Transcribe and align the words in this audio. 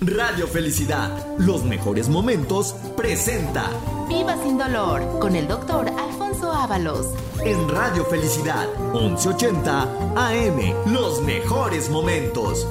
Radio 0.00 0.46
Felicidad, 0.46 1.26
los 1.38 1.64
mejores 1.64 2.08
momentos, 2.08 2.72
presenta 2.96 3.68
Viva 4.08 4.40
sin 4.44 4.56
dolor 4.56 5.18
con 5.18 5.34
el 5.34 5.48
doctor 5.48 5.88
Alfonso 5.88 6.52
Ábalos. 6.52 7.08
En 7.44 7.68
Radio 7.68 8.04
Felicidad, 8.04 8.68
1180 8.92 9.82
AM, 10.14 10.92
los 10.92 11.20
mejores 11.22 11.90
momentos. 11.90 12.64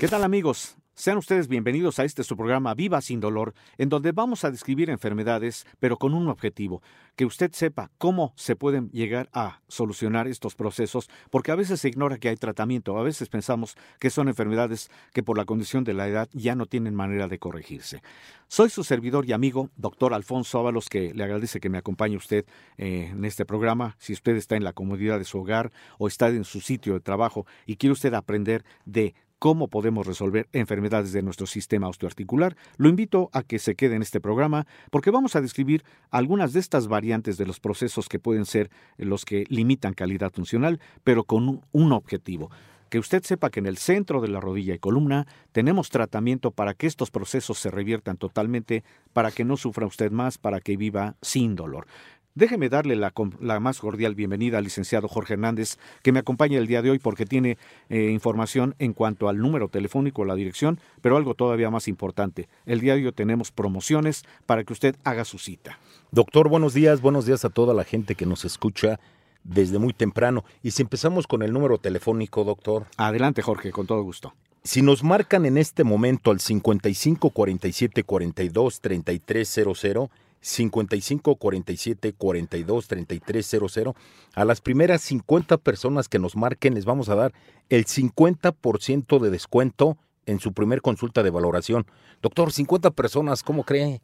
¿Qué 0.00 0.08
tal 0.08 0.24
amigos? 0.24 0.74
Sean 0.98 1.16
ustedes 1.16 1.46
bienvenidos 1.46 2.00
a 2.00 2.04
este 2.04 2.24
su 2.24 2.36
programa 2.36 2.74
Viva 2.74 3.00
sin 3.00 3.20
dolor, 3.20 3.54
en 3.76 3.88
donde 3.88 4.10
vamos 4.10 4.42
a 4.42 4.50
describir 4.50 4.90
enfermedades, 4.90 5.64
pero 5.78 5.96
con 5.96 6.12
un 6.12 6.26
objetivo, 6.26 6.82
que 7.14 7.24
usted 7.24 7.52
sepa 7.52 7.92
cómo 7.98 8.32
se 8.34 8.56
pueden 8.56 8.90
llegar 8.90 9.28
a 9.32 9.60
solucionar 9.68 10.26
estos 10.26 10.56
procesos, 10.56 11.08
porque 11.30 11.52
a 11.52 11.54
veces 11.54 11.78
se 11.78 11.88
ignora 11.88 12.18
que 12.18 12.30
hay 12.30 12.34
tratamiento, 12.34 12.98
a 12.98 13.04
veces 13.04 13.28
pensamos 13.28 13.76
que 14.00 14.10
son 14.10 14.26
enfermedades 14.26 14.90
que 15.12 15.22
por 15.22 15.38
la 15.38 15.44
condición 15.44 15.84
de 15.84 15.94
la 15.94 16.08
edad 16.08 16.28
ya 16.32 16.56
no 16.56 16.66
tienen 16.66 16.96
manera 16.96 17.28
de 17.28 17.38
corregirse. 17.38 18.02
Soy 18.48 18.68
su 18.68 18.82
servidor 18.82 19.24
y 19.24 19.32
amigo, 19.32 19.70
doctor 19.76 20.12
Alfonso 20.12 20.58
Ábalos, 20.58 20.88
que 20.88 21.14
le 21.14 21.22
agradece 21.22 21.60
que 21.60 21.68
me 21.68 21.78
acompañe 21.78 22.16
usted 22.16 22.44
eh, 22.76 23.10
en 23.12 23.24
este 23.24 23.44
programa. 23.44 23.94
Si 24.00 24.14
usted 24.14 24.34
está 24.34 24.56
en 24.56 24.64
la 24.64 24.72
comodidad 24.72 25.20
de 25.20 25.24
su 25.24 25.38
hogar 25.38 25.70
o 25.98 26.08
está 26.08 26.28
en 26.30 26.42
su 26.42 26.60
sitio 26.60 26.94
de 26.94 27.00
trabajo 27.00 27.46
y 27.66 27.76
quiere 27.76 27.92
usted 27.92 28.14
aprender 28.14 28.64
de 28.84 29.14
cómo 29.38 29.68
podemos 29.68 30.06
resolver 30.06 30.48
enfermedades 30.52 31.12
de 31.12 31.22
nuestro 31.22 31.46
sistema 31.46 31.88
osteoarticular, 31.88 32.56
lo 32.76 32.88
invito 32.88 33.30
a 33.32 33.42
que 33.42 33.58
se 33.58 33.74
quede 33.74 33.96
en 33.96 34.02
este 34.02 34.20
programa 34.20 34.66
porque 34.90 35.10
vamos 35.10 35.36
a 35.36 35.40
describir 35.40 35.84
algunas 36.10 36.52
de 36.52 36.60
estas 36.60 36.88
variantes 36.88 37.36
de 37.38 37.46
los 37.46 37.60
procesos 37.60 38.08
que 38.08 38.18
pueden 38.18 38.46
ser 38.46 38.70
los 38.96 39.24
que 39.24 39.44
limitan 39.48 39.94
calidad 39.94 40.32
funcional, 40.32 40.80
pero 41.04 41.24
con 41.24 41.62
un 41.72 41.92
objetivo 41.92 42.50
que 42.88 42.98
usted 42.98 43.22
sepa 43.22 43.50
que 43.50 43.60
en 43.60 43.66
el 43.66 43.76
centro 43.76 44.20
de 44.20 44.28
la 44.28 44.40
rodilla 44.40 44.74
y 44.74 44.78
columna 44.78 45.26
tenemos 45.52 45.90
tratamiento 45.90 46.50
para 46.50 46.74
que 46.74 46.86
estos 46.86 47.10
procesos 47.10 47.58
se 47.58 47.70
reviertan 47.70 48.16
totalmente, 48.16 48.84
para 49.12 49.30
que 49.30 49.44
no 49.44 49.56
sufra 49.56 49.86
usted 49.86 50.10
más, 50.10 50.38
para 50.38 50.60
que 50.60 50.76
viva 50.76 51.16
sin 51.20 51.54
dolor. 51.54 51.86
Déjeme 52.34 52.68
darle 52.68 52.94
la, 52.94 53.60
más 53.60 53.80
cordial 53.80 54.14
bienvenida 54.14 54.58
al 54.58 54.64
licenciado 54.64 55.08
Jorge 55.08 55.34
Hernández, 55.34 55.78
que 56.02 56.12
me 56.12 56.20
acompaña 56.20 56.58
el 56.58 56.66
día 56.66 56.82
de 56.82 56.90
hoy 56.90 56.98
porque 56.98 57.26
tiene 57.26 57.58
eh, 57.88 58.10
información 58.10 58.74
en 58.78 58.92
cuanto 58.92 59.28
al 59.28 59.38
número 59.38 59.68
telefónico, 59.68 60.24
la 60.24 60.36
dirección, 60.36 60.78
pero 61.00 61.16
algo 61.16 61.34
todavía 61.34 61.70
más 61.70 61.88
importante. 61.88 62.48
El 62.64 62.80
día 62.80 62.94
de 62.94 63.06
hoy 63.06 63.12
tenemos 63.12 63.50
promociones 63.50 64.24
para 64.46 64.62
que 64.62 64.72
usted 64.72 64.94
haga 65.02 65.24
su 65.24 65.38
cita. 65.38 65.78
Doctor, 66.12 66.48
buenos 66.48 66.74
días, 66.74 67.00
buenos 67.00 67.26
días 67.26 67.44
a 67.44 67.50
toda 67.50 67.74
la 67.74 67.84
gente 67.84 68.14
que 68.14 68.26
nos 68.26 68.44
escucha 68.44 69.00
desde 69.42 69.78
muy 69.78 69.92
temprano. 69.92 70.44
Y 70.62 70.70
si 70.70 70.82
empezamos 70.82 71.26
con 71.26 71.42
el 71.42 71.52
número 71.52 71.78
telefónico, 71.78 72.44
doctor. 72.44 72.86
Adelante, 72.96 73.42
Jorge, 73.42 73.72
con 73.72 73.86
todo 73.86 74.02
gusto. 74.02 74.34
Si 74.62 74.82
nos 74.82 75.02
marcan 75.02 75.46
en 75.46 75.56
este 75.56 75.82
momento 75.82 76.30
al 76.30 76.40
55 76.40 77.30
47 77.30 78.02
42 78.02 78.80
3300, 78.80 80.10
55 80.40 81.36
47 81.36 82.12
42 82.12 82.88
33 82.88 83.46
00. 83.46 83.94
A 84.34 84.44
las 84.44 84.60
primeras 84.60 85.02
50 85.02 85.58
personas 85.58 86.08
que 86.08 86.18
nos 86.18 86.36
marquen 86.36 86.74
les 86.74 86.84
vamos 86.84 87.08
a 87.08 87.14
dar 87.14 87.32
el 87.68 87.86
50% 87.86 89.18
de 89.18 89.30
descuento 89.30 89.98
en 90.26 90.40
su 90.40 90.52
primer 90.52 90.82
consulta 90.82 91.22
de 91.22 91.30
valoración. 91.30 91.86
Doctor, 92.22 92.52
50 92.52 92.90
personas, 92.90 93.42
¿cómo 93.42 93.64
cree? 93.64 94.00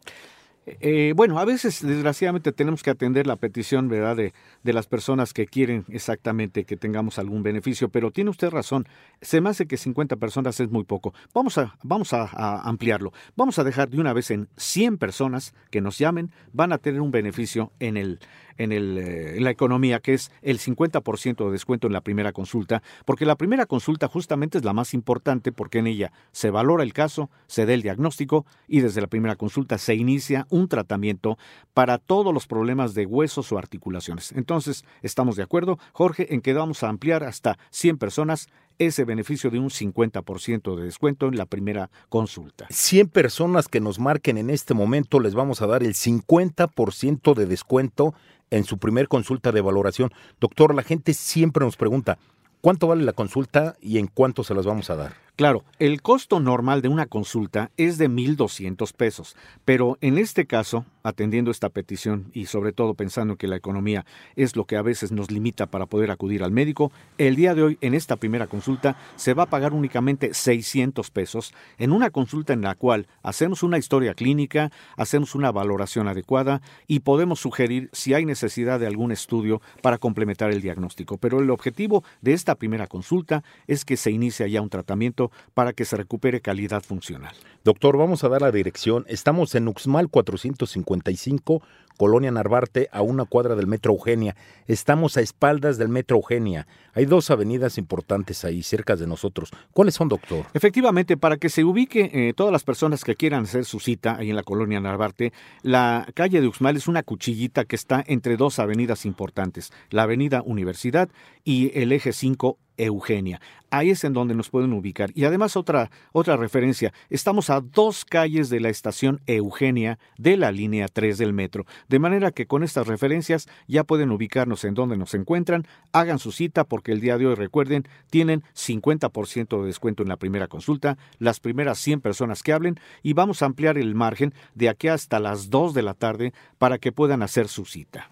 Eh, 0.66 1.12
bueno, 1.14 1.38
a 1.38 1.44
veces 1.44 1.86
desgraciadamente 1.86 2.50
tenemos 2.50 2.82
que 2.82 2.88
atender 2.90 3.26
la 3.26 3.36
petición 3.36 3.88
¿verdad? 3.88 4.16
De, 4.16 4.32
de, 4.62 4.72
las 4.72 4.86
personas 4.86 5.34
que 5.34 5.46
quieren 5.46 5.84
exactamente 5.88 6.64
que 6.64 6.76
tengamos 6.76 7.18
algún 7.18 7.42
beneficio, 7.42 7.90
pero 7.90 8.10
tiene 8.10 8.30
usted 8.30 8.48
razón, 8.48 8.86
se 9.20 9.42
me 9.42 9.50
hace 9.50 9.66
que 9.66 9.76
50 9.76 10.16
personas 10.16 10.58
es 10.60 10.70
muy 10.70 10.84
poco. 10.84 11.12
Vamos 11.34 11.58
a, 11.58 11.76
vamos 11.82 12.14
a, 12.14 12.22
a 12.32 12.68
ampliarlo, 12.68 13.12
vamos 13.36 13.58
a 13.58 13.64
dejar 13.64 13.90
de 13.90 14.00
una 14.00 14.14
vez 14.14 14.30
en 14.30 14.48
100 14.56 14.96
personas 14.96 15.54
que 15.70 15.82
nos 15.82 15.98
llamen, 15.98 16.30
van 16.52 16.72
a 16.72 16.78
tener 16.78 17.02
un 17.02 17.10
beneficio 17.10 17.70
en 17.78 17.98
el, 17.98 18.20
en, 18.58 18.72
el, 18.72 18.98
eh, 18.98 19.40
la 19.40 19.50
economía, 19.50 20.00
que 20.00 20.14
es 20.14 20.30
el 20.42 20.58
50% 20.58 21.46
de 21.46 21.52
descuento 21.52 21.86
en 21.86 21.92
la 21.92 22.00
primera 22.00 22.32
consulta, 22.32 22.82
porque 23.04 23.26
la 23.26 23.36
primera 23.36 23.66
consulta 23.66 24.08
justamente 24.08 24.58
es 24.58 24.64
la 24.64 24.72
más 24.72 24.94
importante 24.94 25.52
porque 25.52 25.78
en 25.78 25.86
ella 25.86 26.12
se 26.32 26.50
valora 26.50 26.82
el 26.82 26.92
caso, 26.92 27.30
se 27.46 27.66
da 27.66 27.74
el 27.74 27.82
diagnóstico 27.82 28.46
y 28.68 28.80
desde 28.80 29.00
la 29.00 29.06
primera 29.06 29.36
consulta 29.36 29.78
se 29.78 29.94
inicia 29.94 30.46
un 30.50 30.68
tratamiento 30.68 31.38
para 31.72 31.98
todos 31.98 32.32
los 32.32 32.46
problemas 32.46 32.94
de 32.94 33.06
huesos 33.06 33.52
o 33.52 33.58
articulaciones. 33.58 34.32
Entonces, 34.32 34.84
estamos 35.02 35.36
de 35.36 35.42
acuerdo, 35.42 35.78
Jorge, 35.92 36.34
en 36.34 36.40
que 36.40 36.52
vamos 36.52 36.82
a 36.82 36.88
ampliar 36.88 37.24
hasta 37.24 37.58
100 37.70 37.98
personas 37.98 38.48
ese 38.78 39.04
beneficio 39.04 39.50
de 39.50 39.58
un 39.58 39.70
50% 39.70 40.76
de 40.76 40.84
descuento 40.84 41.28
en 41.28 41.36
la 41.36 41.46
primera 41.46 41.90
consulta. 42.08 42.66
100 42.70 43.08
personas 43.08 43.68
que 43.68 43.80
nos 43.80 43.98
marquen 43.98 44.38
en 44.38 44.50
este 44.50 44.74
momento 44.74 45.20
les 45.20 45.34
vamos 45.34 45.62
a 45.62 45.66
dar 45.66 45.82
el 45.82 45.94
50% 45.94 47.34
de 47.34 47.46
descuento 47.46 48.14
en 48.54 48.64
su 48.64 48.78
primer 48.78 49.08
consulta 49.08 49.50
de 49.50 49.60
valoración. 49.60 50.12
Doctor, 50.40 50.74
la 50.74 50.82
gente 50.82 51.12
siempre 51.12 51.64
nos 51.64 51.76
pregunta, 51.76 52.18
¿cuánto 52.60 52.86
vale 52.86 53.02
la 53.02 53.12
consulta 53.12 53.74
y 53.80 53.98
en 53.98 54.06
cuánto 54.06 54.44
se 54.44 54.54
las 54.54 54.64
vamos 54.64 54.90
a 54.90 54.96
dar? 54.96 55.14
Claro, 55.36 55.64
el 55.80 56.00
costo 56.00 56.38
normal 56.38 56.80
de 56.80 56.86
una 56.86 57.06
consulta 57.06 57.72
es 57.76 57.98
de 57.98 58.08
1.200 58.08 58.92
pesos, 58.92 59.34
pero 59.64 59.98
en 60.00 60.16
este 60.16 60.46
caso, 60.46 60.84
atendiendo 61.02 61.50
esta 61.50 61.70
petición 61.70 62.30
y 62.32 62.46
sobre 62.46 62.70
todo 62.70 62.94
pensando 62.94 63.34
que 63.34 63.48
la 63.48 63.56
economía 63.56 64.06
es 64.36 64.54
lo 64.54 64.64
que 64.64 64.76
a 64.76 64.82
veces 64.82 65.10
nos 65.10 65.32
limita 65.32 65.66
para 65.66 65.86
poder 65.86 66.12
acudir 66.12 66.44
al 66.44 66.52
médico, 66.52 66.92
el 67.18 67.34
día 67.34 67.56
de 67.56 67.64
hoy 67.64 67.78
en 67.80 67.94
esta 67.94 68.14
primera 68.14 68.46
consulta 68.46 68.96
se 69.16 69.34
va 69.34 69.42
a 69.42 69.50
pagar 69.50 69.72
únicamente 69.72 70.32
600 70.32 71.10
pesos 71.10 71.52
en 71.78 71.90
una 71.90 72.10
consulta 72.10 72.52
en 72.52 72.62
la 72.62 72.76
cual 72.76 73.08
hacemos 73.24 73.64
una 73.64 73.76
historia 73.76 74.14
clínica, 74.14 74.70
hacemos 74.96 75.34
una 75.34 75.50
valoración 75.50 76.06
adecuada 76.06 76.62
y 76.86 77.00
podemos 77.00 77.40
sugerir 77.40 77.90
si 77.92 78.14
hay 78.14 78.24
necesidad 78.24 78.78
de 78.78 78.86
algún 78.86 79.10
estudio 79.10 79.60
para 79.82 79.98
complementar 79.98 80.52
el 80.52 80.62
diagnóstico. 80.62 81.18
Pero 81.18 81.40
el 81.40 81.50
objetivo 81.50 82.04
de 82.20 82.34
esta 82.34 82.54
primera 82.54 82.86
consulta 82.86 83.42
es 83.66 83.84
que 83.84 83.96
se 83.96 84.12
inicie 84.12 84.48
ya 84.48 84.62
un 84.62 84.70
tratamiento 84.70 85.23
para 85.54 85.72
que 85.72 85.84
se 85.84 85.96
recupere 85.96 86.40
calidad 86.40 86.82
funcional. 86.82 87.34
Doctor, 87.64 87.96
vamos 87.96 88.24
a 88.24 88.28
dar 88.28 88.42
la 88.42 88.52
dirección. 88.52 89.04
Estamos 89.08 89.54
en 89.54 89.68
Uxmal 89.68 90.08
455, 90.08 91.62
Colonia 91.96 92.30
Narvarte, 92.30 92.88
a 92.92 93.02
una 93.02 93.24
cuadra 93.24 93.54
del 93.54 93.66
Metro 93.66 93.92
Eugenia. 93.92 94.36
Estamos 94.66 95.16
a 95.16 95.20
espaldas 95.20 95.78
del 95.78 95.88
Metro 95.88 96.16
Eugenia. 96.16 96.66
Hay 96.92 97.06
dos 97.06 97.30
avenidas 97.30 97.78
importantes 97.78 98.44
ahí, 98.44 98.62
cerca 98.62 98.96
de 98.96 99.06
nosotros. 99.06 99.50
¿Cuáles 99.72 99.94
son, 99.94 100.08
doctor? 100.08 100.46
Efectivamente, 100.54 101.16
para 101.16 101.36
que 101.36 101.48
se 101.48 101.64
ubique 101.64 102.10
eh, 102.12 102.32
todas 102.34 102.52
las 102.52 102.64
personas 102.64 103.04
que 103.04 103.14
quieran 103.14 103.44
hacer 103.44 103.64
su 103.64 103.80
cita 103.80 104.16
ahí 104.16 104.30
en 104.30 104.36
la 104.36 104.42
Colonia 104.42 104.80
Narvarte, 104.80 105.32
la 105.62 106.06
calle 106.14 106.40
de 106.40 106.48
Uxmal 106.48 106.76
es 106.76 106.88
una 106.88 107.02
cuchillita 107.02 107.64
que 107.64 107.76
está 107.76 108.04
entre 108.06 108.36
dos 108.36 108.58
avenidas 108.58 109.06
importantes, 109.06 109.72
la 109.90 110.02
Avenida 110.02 110.42
Universidad 110.44 111.08
y 111.44 111.76
el 111.78 111.92
Eje 111.92 112.12
5 112.12 112.58
Eugenia. 112.76 113.40
Ahí 113.70 113.90
es 113.90 114.04
en 114.04 114.12
donde 114.12 114.34
nos 114.34 114.50
pueden 114.50 114.72
ubicar. 114.72 115.10
Y 115.14 115.24
además 115.24 115.56
otra, 115.56 115.90
otra 116.12 116.36
referencia, 116.36 116.92
estamos 117.10 117.50
a 117.50 117.60
dos 117.60 118.04
calles 118.04 118.48
de 118.48 118.60
la 118.60 118.68
estación 118.68 119.20
Eugenia 119.26 119.98
de 120.16 120.36
la 120.36 120.52
línea 120.52 120.86
3 120.88 121.18
del 121.18 121.32
metro. 121.32 121.66
De 121.88 121.98
manera 121.98 122.30
que 122.30 122.46
con 122.46 122.62
estas 122.62 122.86
referencias 122.86 123.48
ya 123.66 123.84
pueden 123.84 124.10
ubicarnos 124.10 124.64
en 124.64 124.74
donde 124.74 124.96
nos 124.96 125.14
encuentran, 125.14 125.66
hagan 125.92 126.18
su 126.18 126.32
cita 126.32 126.64
porque 126.64 126.92
el 126.92 127.00
día 127.00 127.18
de 127.18 127.26
hoy, 127.26 127.34
recuerden, 127.34 127.86
tienen 128.10 128.42
50% 128.54 129.60
de 129.60 129.66
descuento 129.66 130.02
en 130.02 130.08
la 130.08 130.16
primera 130.16 130.48
consulta, 130.48 130.96
las 131.18 131.40
primeras 131.40 131.78
100 131.78 132.00
personas 132.00 132.42
que 132.42 132.52
hablen 132.52 132.78
y 133.02 133.12
vamos 133.12 133.42
a 133.42 133.46
ampliar 133.46 133.78
el 133.78 133.94
margen 133.94 134.34
de 134.54 134.68
aquí 134.68 134.88
hasta 134.88 135.20
las 135.20 135.50
2 135.50 135.74
de 135.74 135.82
la 135.82 135.94
tarde 135.94 136.32
para 136.58 136.78
que 136.78 136.92
puedan 136.92 137.22
hacer 137.22 137.48
su 137.48 137.64
cita. 137.64 138.10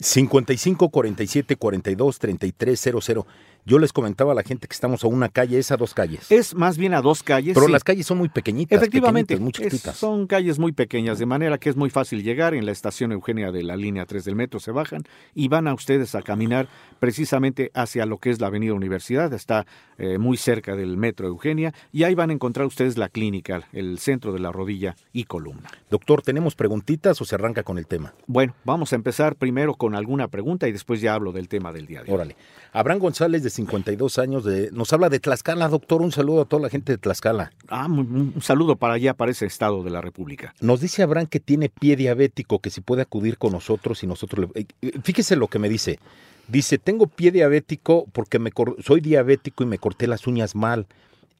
55 0.00 0.88
47 0.88 1.56
42 1.56 2.18
33 2.18 2.80
00. 2.80 3.26
Yo 3.66 3.78
les 3.78 3.92
comentaba 3.92 4.32
a 4.32 4.34
la 4.34 4.42
gente 4.42 4.66
que 4.66 4.72
estamos 4.72 5.04
a 5.04 5.06
una 5.08 5.28
calle, 5.28 5.58
es 5.58 5.70
a 5.70 5.76
dos 5.76 5.94
calles. 5.94 6.30
Es 6.30 6.54
más 6.54 6.78
bien 6.78 6.94
a 6.94 7.02
dos 7.02 7.22
calles. 7.22 7.54
Pero 7.54 7.68
las 7.68 7.84
calles 7.84 8.06
son 8.06 8.18
muy 8.18 8.28
pequeñitas. 8.28 8.76
Efectivamente, 8.76 9.36
muy 9.38 9.52
son 9.94 10.26
calles 10.26 10.58
muy 10.58 10.72
pequeñas, 10.72 11.18
de 11.18 11.26
manera 11.26 11.58
que 11.58 11.68
es 11.68 11.76
muy 11.76 11.90
fácil 11.90 12.22
llegar. 12.22 12.54
En 12.54 12.66
la 12.66 12.72
estación 12.72 13.12
Eugenia 13.12 13.52
de 13.52 13.62
la 13.62 13.76
línea 13.76 14.06
3 14.06 14.24
del 14.24 14.36
metro 14.36 14.60
se 14.60 14.70
bajan 14.70 15.02
y 15.34 15.48
van 15.48 15.68
a 15.68 15.74
ustedes 15.74 16.14
a 16.14 16.22
caminar 16.22 16.68
precisamente 16.98 17.70
hacia 17.74 18.06
lo 18.06 18.18
que 18.18 18.30
es 18.30 18.40
la 18.40 18.46
Avenida 18.46 18.74
Universidad. 18.74 19.32
Está 19.32 19.66
eh, 19.98 20.18
muy 20.18 20.36
cerca 20.36 20.74
del 20.74 20.96
metro 20.96 21.28
Eugenia 21.28 21.74
y 21.92 22.04
ahí 22.04 22.14
van 22.14 22.30
a 22.30 22.32
encontrar 22.32 22.66
ustedes 22.66 22.96
la 22.96 23.08
clínica, 23.08 23.68
el 23.72 23.98
centro 23.98 24.32
de 24.32 24.38
la 24.38 24.52
rodilla 24.52 24.96
y 25.12 25.24
columna. 25.24 25.70
Doctor, 25.90 26.22
¿tenemos 26.22 26.54
preguntitas 26.54 27.20
o 27.20 27.24
se 27.24 27.34
arranca 27.34 27.62
con 27.62 27.78
el 27.78 27.86
tema? 27.86 28.14
Bueno, 28.26 28.54
vamos 28.64 28.92
a 28.92 28.96
empezar 28.96 29.36
primero 29.36 29.74
con 29.74 29.94
alguna 29.94 30.28
pregunta 30.28 30.68
y 30.68 30.72
después 30.72 31.00
ya 31.00 31.14
hablo 31.14 31.32
del 31.32 31.48
tema 31.48 31.72
del 31.72 31.86
día 31.86 32.02
de 32.02 32.10
hoy. 32.10 32.14
Órale. 32.14 32.36
Abraham 32.72 33.00
González 33.00 33.42
de 33.42 33.49
52 33.50 34.18
años, 34.18 34.44
de, 34.44 34.70
nos 34.72 34.92
habla 34.92 35.08
de 35.08 35.20
Tlaxcala, 35.20 35.68
doctor. 35.68 36.02
Un 36.02 36.12
saludo 36.12 36.42
a 36.42 36.44
toda 36.44 36.62
la 36.62 36.70
gente 36.70 36.92
de 36.92 36.98
Tlaxcala. 36.98 37.52
Ah, 37.68 37.86
un, 37.86 38.34
saludo 38.40 38.76
para 38.76 38.94
allá, 38.94 39.14
para 39.14 39.30
ese 39.30 39.46
estado 39.46 39.82
de 39.82 39.90
la 39.90 40.00
República. 40.00 40.54
Nos 40.60 40.80
dice 40.80 41.02
Abraham 41.02 41.26
que 41.26 41.40
tiene 41.40 41.68
pie 41.68 41.96
diabético, 41.96 42.60
que 42.60 42.70
si 42.70 42.80
puede 42.80 43.02
acudir 43.02 43.38
con 43.38 43.52
nosotros 43.52 44.02
y 44.02 44.06
nosotros 44.06 44.48
le... 44.54 44.66
Eh, 44.82 44.92
fíjese 45.02 45.36
lo 45.36 45.48
que 45.48 45.58
me 45.58 45.68
dice. 45.68 45.98
Dice, 46.48 46.78
tengo 46.78 47.06
pie 47.06 47.30
diabético 47.30 48.06
porque 48.12 48.38
me 48.38 48.50
soy 48.82 49.00
diabético 49.00 49.62
y 49.62 49.66
me 49.66 49.78
corté 49.78 50.06
las 50.06 50.26
uñas 50.26 50.54
mal 50.54 50.86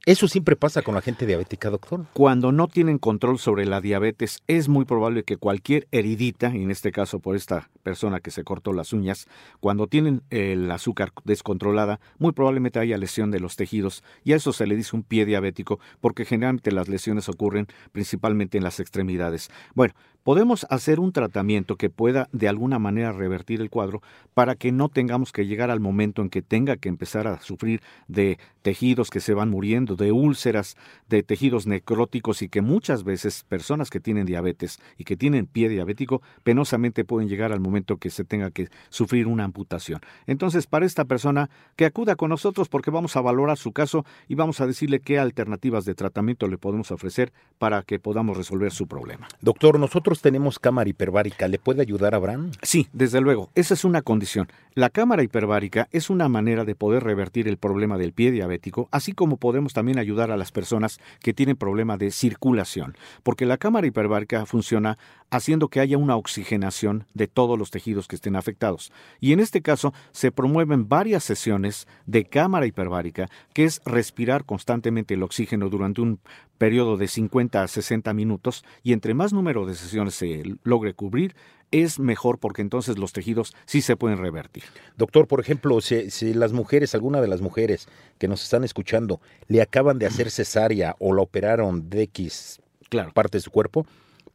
¿Eso 0.06 0.28
siempre 0.28 0.56
pasa 0.56 0.80
con 0.80 0.94
la 0.94 1.02
gente 1.02 1.26
diabética, 1.26 1.68
doctor? 1.68 2.06
Cuando 2.14 2.52
no 2.52 2.68
tienen 2.68 2.96
control 2.96 3.38
sobre 3.38 3.66
la 3.66 3.82
diabetes, 3.82 4.42
es 4.46 4.66
muy 4.66 4.86
probable 4.86 5.24
que 5.24 5.36
cualquier 5.36 5.88
heridita, 5.92 6.46
en 6.46 6.70
este 6.70 6.90
caso 6.90 7.18
por 7.18 7.36
esta 7.36 7.68
persona 7.82 8.20
que 8.20 8.30
se 8.30 8.42
cortó 8.42 8.72
las 8.72 8.94
uñas, 8.94 9.28
cuando 9.60 9.88
tienen 9.88 10.22
el 10.30 10.70
azúcar 10.70 11.12
descontrolada, 11.24 12.00
muy 12.18 12.32
probablemente 12.32 12.78
haya 12.78 12.96
lesión 12.96 13.30
de 13.30 13.40
los 13.40 13.56
tejidos 13.56 14.02
y 14.24 14.32
a 14.32 14.36
eso 14.36 14.54
se 14.54 14.66
le 14.66 14.74
dice 14.74 14.96
un 14.96 15.02
pie 15.02 15.26
diabético 15.26 15.80
porque 16.00 16.24
generalmente 16.24 16.72
las 16.72 16.88
lesiones 16.88 17.28
ocurren 17.28 17.66
principalmente 17.92 18.56
en 18.56 18.64
las 18.64 18.80
extremidades. 18.80 19.50
Bueno, 19.74 19.92
podemos 20.22 20.66
hacer 20.70 21.00
un 21.00 21.12
tratamiento 21.12 21.76
que 21.76 21.90
pueda 21.90 22.28
de 22.32 22.48
alguna 22.48 22.78
manera 22.78 23.12
revertir 23.12 23.60
el 23.60 23.70
cuadro 23.70 24.02
para 24.34 24.54
que 24.54 24.72
no 24.72 24.88
tengamos 24.88 25.32
que 25.32 25.46
llegar 25.46 25.70
al 25.70 25.80
momento 25.80 26.22
en 26.22 26.30
que 26.30 26.42
tenga 26.42 26.76
que 26.76 26.88
empezar 26.88 27.26
a 27.26 27.40
sufrir 27.40 27.82
de 28.08 28.38
tejidos 28.62 29.10
que 29.10 29.20
se 29.20 29.34
van 29.34 29.50
muriendo, 29.50 29.96
de 29.96 30.12
úlceras, 30.12 30.76
de 31.08 31.22
tejidos 31.22 31.66
necróticos 31.66 32.42
y 32.42 32.48
que 32.48 32.60
muchas 32.60 33.04
veces 33.04 33.44
personas 33.48 33.90
que 33.90 34.00
tienen 34.00 34.26
diabetes 34.26 34.78
y 34.98 35.04
que 35.04 35.16
tienen 35.16 35.46
pie 35.46 35.68
diabético 35.68 36.22
penosamente 36.42 37.04
pueden 37.04 37.28
llegar 37.28 37.52
al 37.52 37.60
momento 37.60 37.96
que 37.96 38.10
se 38.10 38.24
tenga 38.24 38.50
que 38.50 38.68
sufrir 38.88 39.26
una 39.26 39.44
amputación. 39.44 40.00
Entonces, 40.26 40.66
para 40.66 40.86
esta 40.86 41.04
persona 41.04 41.50
que 41.76 41.86
acuda 41.86 42.16
con 42.16 42.30
nosotros 42.30 42.68
porque 42.68 42.90
vamos 42.90 43.16
a 43.16 43.20
valorar 43.20 43.56
su 43.56 43.72
caso 43.72 44.04
y 44.28 44.34
vamos 44.34 44.60
a 44.60 44.66
decirle 44.66 45.00
qué 45.00 45.18
alternativas 45.18 45.84
de 45.84 45.94
tratamiento 45.94 46.46
le 46.48 46.58
podemos 46.58 46.90
ofrecer 46.90 47.32
para 47.58 47.82
que 47.82 47.98
podamos 47.98 48.36
resolver 48.36 48.72
su 48.72 48.86
problema. 48.86 49.28
Doctor, 49.40 49.78
nosotros 49.78 50.09
tenemos 50.18 50.58
cámara 50.58 50.90
hiperbárica. 50.90 51.46
¿Le 51.46 51.60
puede 51.60 51.82
ayudar 51.82 52.14
a 52.14 52.16
Abraham? 52.16 52.50
Sí, 52.62 52.88
desde 52.92 53.20
luego. 53.20 53.50
Esa 53.54 53.74
es 53.74 53.84
una 53.84 54.02
condición. 54.02 54.48
La 54.74 54.90
cámara 54.90 55.22
hiperbárica 55.22 55.88
es 55.92 56.10
una 56.10 56.28
manera 56.28 56.64
de 56.64 56.74
poder 56.74 57.04
revertir 57.04 57.46
el 57.48 57.56
problema 57.56 57.98
del 57.98 58.12
pie 58.12 58.30
diabético, 58.30 58.88
así 58.90 59.12
como 59.12 59.36
podemos 59.36 59.72
también 59.72 59.98
ayudar 59.98 60.30
a 60.30 60.36
las 60.36 60.52
personas 60.52 61.00
que 61.20 61.34
tienen 61.34 61.56
problema 61.56 61.96
de 61.96 62.10
circulación, 62.10 62.96
porque 63.22 63.46
la 63.46 63.58
cámara 63.58 63.86
hiperbárica 63.86 64.46
funciona 64.46 64.98
haciendo 65.30 65.68
que 65.68 65.80
haya 65.80 65.96
una 65.96 66.16
oxigenación 66.16 67.06
de 67.14 67.28
todos 67.28 67.58
los 67.58 67.70
tejidos 67.70 68.08
que 68.08 68.16
estén 68.16 68.36
afectados. 68.36 68.92
Y 69.20 69.32
en 69.32 69.40
este 69.40 69.62
caso 69.62 69.92
se 70.12 70.32
promueven 70.32 70.88
varias 70.88 71.24
sesiones 71.24 71.86
de 72.06 72.24
cámara 72.24 72.66
hiperbárica, 72.66 73.28
que 73.52 73.64
es 73.64 73.80
respirar 73.84 74.44
constantemente 74.44 75.14
el 75.14 75.22
oxígeno 75.22 75.68
durante 75.68 76.00
un 76.00 76.20
periodo 76.58 76.96
de 76.96 77.08
50 77.08 77.62
a 77.62 77.68
60 77.68 78.12
minutos, 78.12 78.64
y 78.82 78.92
entre 78.92 79.14
más 79.14 79.32
número 79.32 79.66
de 79.66 79.74
sesiones 79.74 79.99
se 80.08 80.42
logre 80.62 80.94
cubrir, 80.94 81.34
es 81.70 81.98
mejor 81.98 82.38
porque 82.38 82.62
entonces 82.62 82.98
los 82.98 83.12
tejidos 83.12 83.54
sí 83.66 83.80
se 83.82 83.96
pueden 83.96 84.18
revertir. 84.18 84.64
Doctor, 84.96 85.26
por 85.28 85.40
ejemplo, 85.40 85.80
si, 85.80 86.10
si, 86.10 86.34
las 86.34 86.52
mujeres, 86.52 86.94
alguna 86.94 87.20
de 87.20 87.28
las 87.28 87.40
mujeres 87.40 87.88
que 88.18 88.28
nos 88.28 88.42
están 88.42 88.64
escuchando, 88.64 89.20
le 89.48 89.62
acaban 89.62 89.98
de 89.98 90.06
hacer 90.06 90.30
cesárea 90.30 90.96
o 90.98 91.12
la 91.12 91.22
operaron 91.22 91.90
de 91.90 92.02
X 92.02 92.60
claro. 92.90 93.12
parte 93.12 93.38
de 93.38 93.42
su 93.42 93.50
cuerpo, 93.50 93.86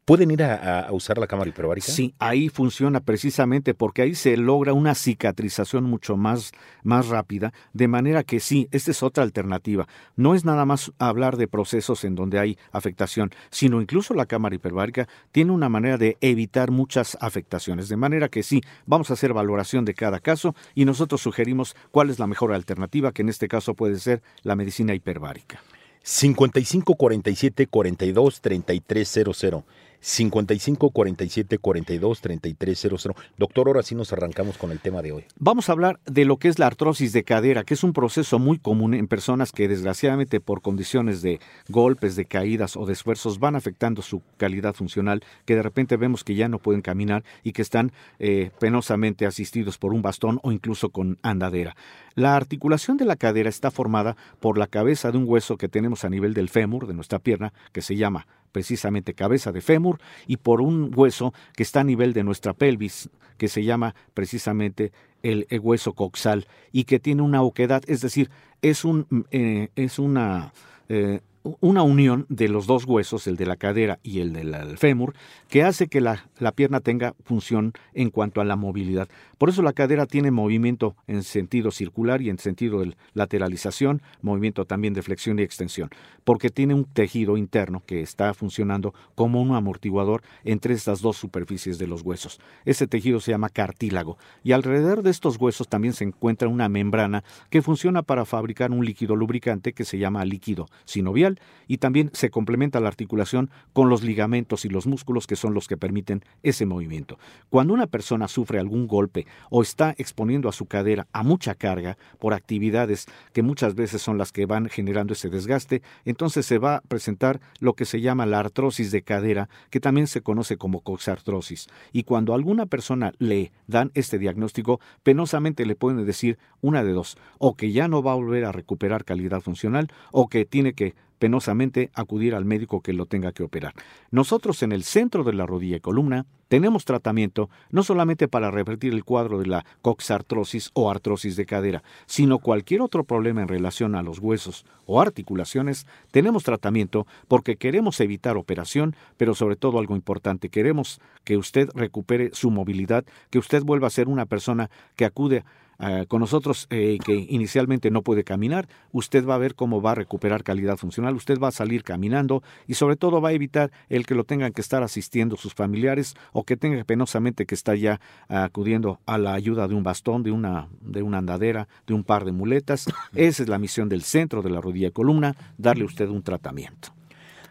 ¿Pueden 0.06 0.30
ir 0.30 0.44
a, 0.44 0.82
a, 0.82 0.92
usar 0.92 1.18
la 1.18 1.26
cámara 1.26 1.50
hiperbárica? 1.50 1.90
Sí, 1.90 2.14
ahí 2.20 2.48
funciona 2.48 3.00
precisamente 3.00 3.74
porque 3.74 4.02
ahí 4.02 4.14
se 4.14 4.36
logra 4.36 4.72
una 4.72 4.94
cicatrización 4.94 5.82
mucho 5.82 6.16
más, 6.16 6.52
más 6.84 7.08
rápida, 7.08 7.52
de 7.72 7.88
manera 7.88 8.22
que 8.22 8.38
sí, 8.38 8.68
esta 8.70 8.92
es 8.92 9.02
otra 9.02 9.24
alternativa. 9.24 9.88
No 10.14 10.36
es 10.36 10.44
nada 10.44 10.64
más 10.64 10.92
hablar 11.00 11.36
de 11.36 11.48
procesos 11.48 12.04
en 12.04 12.14
donde 12.14 12.38
hay 12.38 12.56
afectación, 12.70 13.32
sino 13.50 13.82
incluso 13.82 14.14
la 14.14 14.26
cámara 14.26 14.54
hiperbárica 14.54 15.08
tiene 15.32 15.50
una 15.50 15.68
manera 15.68 15.98
de 15.98 16.16
evitar 16.20 16.70
muchas 16.70 17.18
afectaciones, 17.20 17.88
de 17.88 17.96
manera 17.96 18.28
que 18.28 18.44
sí, 18.44 18.60
vamos 18.86 19.10
a 19.10 19.14
hacer 19.14 19.32
valoración 19.32 19.84
de 19.84 19.94
cada 19.94 20.20
caso 20.20 20.54
y 20.76 20.84
nosotros 20.84 21.20
sugerimos 21.20 21.74
cuál 21.90 22.10
es 22.10 22.20
la 22.20 22.28
mejor 22.28 22.52
alternativa, 22.52 23.10
que 23.10 23.22
en 23.22 23.28
este 23.28 23.48
caso 23.48 23.74
puede 23.74 23.98
ser 23.98 24.22
la 24.44 24.54
medicina 24.54 24.94
hiperbárica. 24.94 25.60
55 26.06 26.94
47 26.94 27.66
42 27.66 28.40
3300 28.40 29.64
55 30.00 30.90
47 30.90 31.58
42 31.58 32.20
3300. 32.20 33.08
Doctor, 33.36 33.68
ahora 33.68 33.82
sí 33.82 33.94
nos 33.94 34.12
arrancamos 34.12 34.58
con 34.58 34.70
el 34.70 34.80
tema 34.80 35.02
de 35.02 35.12
hoy. 35.12 35.24
Vamos 35.38 35.68
a 35.68 35.72
hablar 35.72 36.00
de 36.06 36.24
lo 36.24 36.36
que 36.36 36.48
es 36.48 36.58
la 36.58 36.66
artrosis 36.66 37.12
de 37.12 37.24
cadera, 37.24 37.64
que 37.64 37.74
es 37.74 37.84
un 37.84 37.92
proceso 37.92 38.38
muy 38.38 38.58
común 38.58 38.94
en 38.94 39.08
personas 39.08 39.52
que 39.52 39.68
desgraciadamente 39.68 40.40
por 40.40 40.62
condiciones 40.62 41.22
de 41.22 41.40
golpes, 41.68 42.16
de 42.16 42.24
caídas 42.24 42.76
o 42.76 42.86
de 42.86 42.92
esfuerzos 42.92 43.38
van 43.38 43.56
afectando 43.56 44.02
su 44.02 44.22
calidad 44.36 44.74
funcional, 44.74 45.22
que 45.44 45.54
de 45.54 45.62
repente 45.62 45.96
vemos 45.96 46.24
que 46.24 46.34
ya 46.34 46.48
no 46.48 46.58
pueden 46.58 46.82
caminar 46.82 47.24
y 47.42 47.52
que 47.52 47.62
están 47.62 47.92
eh, 48.18 48.50
penosamente 48.58 49.26
asistidos 49.26 49.78
por 49.78 49.92
un 49.92 50.02
bastón 50.02 50.40
o 50.42 50.52
incluso 50.52 50.90
con 50.90 51.18
andadera. 51.22 51.76
La 52.14 52.34
articulación 52.34 52.96
de 52.96 53.04
la 53.04 53.16
cadera 53.16 53.50
está 53.50 53.70
formada 53.70 54.16
por 54.40 54.56
la 54.56 54.66
cabeza 54.66 55.12
de 55.12 55.18
un 55.18 55.24
hueso 55.28 55.58
que 55.58 55.68
tenemos 55.68 56.04
a 56.04 56.08
nivel 56.08 56.32
del 56.32 56.48
fémur, 56.48 56.86
de 56.86 56.94
nuestra 56.94 57.18
pierna, 57.18 57.52
que 57.72 57.82
se 57.82 57.96
llama 57.96 58.26
precisamente 58.56 59.12
cabeza 59.12 59.52
de 59.52 59.60
fémur, 59.60 60.00
y 60.26 60.38
por 60.38 60.62
un 60.62 60.90
hueso 60.96 61.34
que 61.54 61.62
está 61.62 61.80
a 61.80 61.84
nivel 61.84 62.14
de 62.14 62.24
nuestra 62.24 62.54
pelvis, 62.54 63.10
que 63.36 63.48
se 63.48 63.62
llama 63.64 63.94
precisamente 64.14 64.92
el, 65.22 65.46
hueso 65.60 65.92
coxal, 65.92 66.46
y 66.72 66.84
que 66.84 66.98
tiene 66.98 67.20
una 67.20 67.42
oquedad, 67.42 67.82
es 67.86 68.00
decir, 68.00 68.30
es, 68.62 68.86
un, 68.86 69.26
eh, 69.30 69.68
es 69.76 69.98
una... 69.98 70.54
Eh, 70.88 71.20
una 71.60 71.82
unión 71.82 72.26
de 72.28 72.48
los 72.48 72.66
dos 72.66 72.84
huesos, 72.84 73.26
el 73.26 73.36
de 73.36 73.46
la 73.46 73.56
cadera 73.56 73.98
y 74.02 74.20
el 74.20 74.32
del 74.32 74.78
fémur, 74.78 75.14
que 75.48 75.62
hace 75.62 75.88
que 75.88 76.00
la, 76.00 76.28
la, 76.38 76.52
pierna 76.52 76.80
tenga 76.80 77.14
función 77.24 77.72
en 77.94 78.10
cuanto 78.10 78.40
a 78.40 78.44
la 78.44 78.56
movilidad. 78.56 79.08
Por 79.38 79.48
eso 79.48 79.62
la 79.62 79.72
cadera 79.72 80.06
tiene 80.06 80.30
movimiento 80.30 80.96
en 81.06 81.22
sentido 81.22 81.70
circular 81.70 82.22
y 82.22 82.30
en 82.30 82.38
sentido 82.38 82.80
de 82.80 82.96
lateralización, 83.12 84.02
movimiento 84.22 84.64
también 84.64 84.94
de 84.94 85.02
flexión 85.02 85.38
y 85.38 85.42
extensión, 85.42 85.90
porque 86.24 86.50
tiene 86.50 86.74
un 86.74 86.84
tejido 86.84 87.36
interno 87.36 87.82
que 87.84 88.00
está 88.00 88.32
funcionando 88.34 88.94
como 89.14 89.42
un 89.42 89.54
amortiguador 89.54 90.22
entre 90.44 90.74
estas 90.74 91.00
dos 91.00 91.16
superficies 91.16 91.78
de 91.78 91.86
los 91.86 92.02
huesos. 92.02 92.40
Ese 92.64 92.86
tejido 92.86 93.20
se 93.20 93.32
llama 93.32 93.50
cartílago 93.50 94.16
y 94.42 94.52
alrededor 94.52 95.02
de 95.02 95.10
estos 95.10 95.36
huesos 95.36 95.68
también 95.68 95.94
se 95.94 96.04
encuentra 96.04 96.48
una 96.48 96.68
membrana 96.68 97.24
que 97.50 97.62
funciona 97.62 98.02
para 98.02 98.24
fabricar 98.24 98.70
un 98.70 98.84
líquido 98.84 99.16
lubricante 99.16 99.72
que 99.72 99.84
se 99.84 99.98
llama 99.98 100.24
líquido 100.24 100.66
sinovial 100.84 101.35
y 101.68 101.78
también 101.78 102.10
se 102.12 102.30
complementa 102.30 102.80
la 102.80 102.88
articulación 102.88 103.50
con 103.72 103.88
los 103.88 104.02
ligamentos 104.02 104.64
y 104.64 104.68
los 104.68 104.86
músculos 104.86 105.26
que 105.26 105.36
son 105.36 105.54
los 105.54 105.68
que 105.68 105.76
permiten 105.76 106.22
ese 106.42 106.66
movimiento. 106.66 107.18
Cuando 107.50 107.74
una 107.74 107.86
persona 107.86 108.28
sufre 108.28 108.58
algún 108.58 108.86
golpe 108.86 109.26
o 109.50 109.62
está 109.62 109.94
exponiendo 109.98 110.48
a 110.48 110.52
su 110.52 110.66
cadera 110.66 111.06
a 111.12 111.22
mucha 111.22 111.54
carga 111.54 111.98
por 112.18 112.34
actividades 112.34 113.06
que 113.32 113.42
muchas 113.42 113.74
veces 113.74 114.02
son 114.02 114.18
las 114.18 114.32
que 114.32 114.46
van 114.46 114.68
generando 114.68 115.12
ese 115.12 115.30
desgaste, 115.30 115.82
entonces 116.04 116.46
se 116.46 116.58
va 116.58 116.76
a 116.76 116.80
presentar 116.80 117.40
lo 117.60 117.74
que 117.74 117.84
se 117.84 118.00
llama 118.00 118.26
la 118.26 118.40
artrosis 118.40 118.90
de 118.90 119.02
cadera, 119.02 119.48
que 119.70 119.80
también 119.80 120.06
se 120.06 120.20
conoce 120.20 120.56
como 120.56 120.80
coxartrosis. 120.80 121.68
Y 121.92 122.04
cuando 122.04 122.34
alguna 122.34 122.66
persona 122.66 123.12
le 123.18 123.52
dan 123.66 123.90
este 123.94 124.18
diagnóstico, 124.18 124.80
penosamente 125.02 125.66
le 125.66 125.76
pueden 125.76 126.04
decir 126.04 126.38
una 126.60 126.84
de 126.84 126.92
dos, 126.92 127.16
o 127.38 127.54
que 127.54 127.72
ya 127.72 127.88
no 127.88 128.02
va 128.02 128.12
a 128.12 128.16
volver 128.16 128.44
a 128.44 128.52
recuperar 128.52 129.04
calidad 129.04 129.40
funcional, 129.40 129.88
o 130.12 130.28
que 130.28 130.44
tiene 130.44 130.74
que 130.74 130.94
penosamente 131.18 131.90
acudir 131.94 132.34
al 132.34 132.44
médico 132.44 132.80
que 132.80 132.92
lo 132.92 133.06
tenga 133.06 133.32
que 133.32 133.42
operar. 133.42 133.74
Nosotros 134.10 134.62
en 134.62 134.72
el 134.72 134.84
centro 134.84 135.24
de 135.24 135.32
la 135.32 135.46
rodilla 135.46 135.76
y 135.76 135.80
columna 135.80 136.26
tenemos 136.48 136.84
tratamiento 136.84 137.50
no 137.70 137.82
solamente 137.82 138.28
para 138.28 138.50
revertir 138.50 138.92
el 138.92 139.04
cuadro 139.04 139.38
de 139.38 139.46
la 139.46 139.64
coxartrosis 139.82 140.70
o 140.74 140.90
artrosis 140.90 141.36
de 141.36 141.46
cadera, 141.46 141.82
sino 142.06 142.38
cualquier 142.38 142.82
otro 142.82 143.04
problema 143.04 143.42
en 143.42 143.48
relación 143.48 143.94
a 143.94 144.02
los 144.02 144.20
huesos 144.20 144.64
o 144.86 145.00
articulaciones, 145.00 145.86
tenemos 146.12 146.44
tratamiento 146.44 147.06
porque 147.26 147.56
queremos 147.56 148.00
evitar 148.00 148.36
operación, 148.36 148.94
pero 149.16 149.34
sobre 149.34 149.56
todo 149.56 149.78
algo 149.78 149.96
importante, 149.96 150.48
queremos 150.48 151.00
que 151.24 151.36
usted 151.36 151.68
recupere 151.74 152.30
su 152.32 152.50
movilidad, 152.50 153.04
que 153.30 153.38
usted 153.38 153.62
vuelva 153.62 153.88
a 153.88 153.90
ser 153.90 154.08
una 154.08 154.26
persona 154.26 154.70
que 154.94 155.04
acude 155.04 155.44
Uh, 155.78 156.06
con 156.06 156.20
nosotros 156.20 156.66
eh, 156.70 156.96
que 157.04 157.14
inicialmente 157.14 157.90
no 157.90 158.00
puede 158.00 158.24
caminar, 158.24 158.66
usted 158.92 159.26
va 159.26 159.34
a 159.34 159.38
ver 159.38 159.54
cómo 159.54 159.82
va 159.82 159.92
a 159.92 159.94
recuperar 159.94 160.42
calidad 160.42 160.78
funcional, 160.78 161.14
usted 161.14 161.38
va 161.38 161.48
a 161.48 161.52
salir 161.52 161.84
caminando 161.84 162.42
y 162.66 162.74
sobre 162.74 162.96
todo 162.96 163.20
va 163.20 163.28
a 163.28 163.32
evitar 163.32 163.70
el 163.90 164.06
que 164.06 164.14
lo 164.14 164.24
tengan 164.24 164.52
que 164.52 164.62
estar 164.62 164.82
asistiendo 164.82 165.36
sus 165.36 165.52
familiares 165.52 166.14
o 166.32 166.44
que 166.44 166.56
tenga 166.56 166.82
penosamente 166.84 167.44
que 167.44 167.54
estar 167.54 167.76
ya 167.76 168.00
uh, 168.30 168.36
acudiendo 168.36 169.00
a 169.04 169.18
la 169.18 169.34
ayuda 169.34 169.68
de 169.68 169.74
un 169.74 169.82
bastón, 169.82 170.22
de 170.22 170.30
una, 170.30 170.68
de 170.80 171.02
una 171.02 171.18
andadera, 171.18 171.68
de 171.86 171.92
un 171.92 172.04
par 172.04 172.24
de 172.24 172.32
muletas. 172.32 172.86
Esa 173.14 173.42
es 173.42 173.48
la 173.48 173.58
misión 173.58 173.90
del 173.90 174.02
centro 174.02 174.40
de 174.40 174.50
la 174.50 174.62
rodilla 174.62 174.88
y 174.88 174.92
columna, 174.92 175.36
darle 175.58 175.82
a 175.82 175.86
usted 175.86 176.08
un 176.08 176.22
tratamiento. 176.22 176.88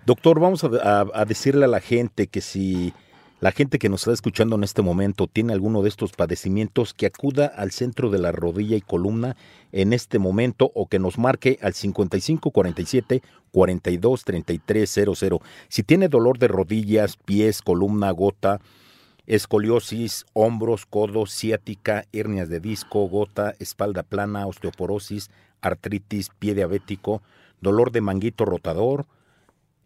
Doctor, 0.08 0.40
vamos 0.40 0.64
a, 0.64 0.68
a, 0.68 1.06
a 1.14 1.26
decirle 1.26 1.66
a 1.66 1.68
la 1.68 1.80
gente 1.80 2.28
que 2.28 2.42
si 2.42 2.94
la 3.42 3.52
gente 3.52 3.80
que 3.80 3.90
nos 3.90 4.02
está 4.02 4.14
escuchando 4.14 4.56
en 4.56 4.64
este 4.64 4.82
momento 4.82 5.28
tiene 5.28 5.52
alguno 5.52 5.82
de 5.82 5.90
estos 5.90 6.14
padecimientos, 6.14 6.94
que 6.94 7.06
acuda 7.06 7.48
al 7.48 7.72
centro 7.72 8.10
de 8.10 8.20
la 8.20 8.32
rodilla 8.32 8.78
y 8.78 8.82
columna 8.82 9.36
en 9.74 9.92
este 9.92 10.20
momento 10.20 10.72
o 10.74 10.88
que 10.88 11.00
nos 11.00 11.18
marque 11.18 11.60
al 11.62 11.74
5547 11.74 13.22
42 13.52 14.26
Si 15.70 15.84
tiene 15.84 16.08
dolor 16.08 16.40
de 16.40 16.48
rodillas, 16.48 17.18
pies, 17.18 17.62
columna, 17.62 18.12
gota, 18.12 18.62
escoliosis, 19.28 20.26
hombros, 20.34 20.86
codos, 20.86 21.32
ciática, 21.32 22.06
hernias 22.14 22.50
de 22.50 22.60
disco, 22.60 23.08
gota, 23.08 23.56
espalda 23.60 24.04
plana, 24.04 24.48
osteoporosis, 24.48 25.30
artritis, 25.62 26.30
pie 26.38 26.54
diabético, 26.54 27.22
dolor 27.62 27.92
de 27.92 28.02
manguito 28.02 28.46
rotador, 28.46 29.06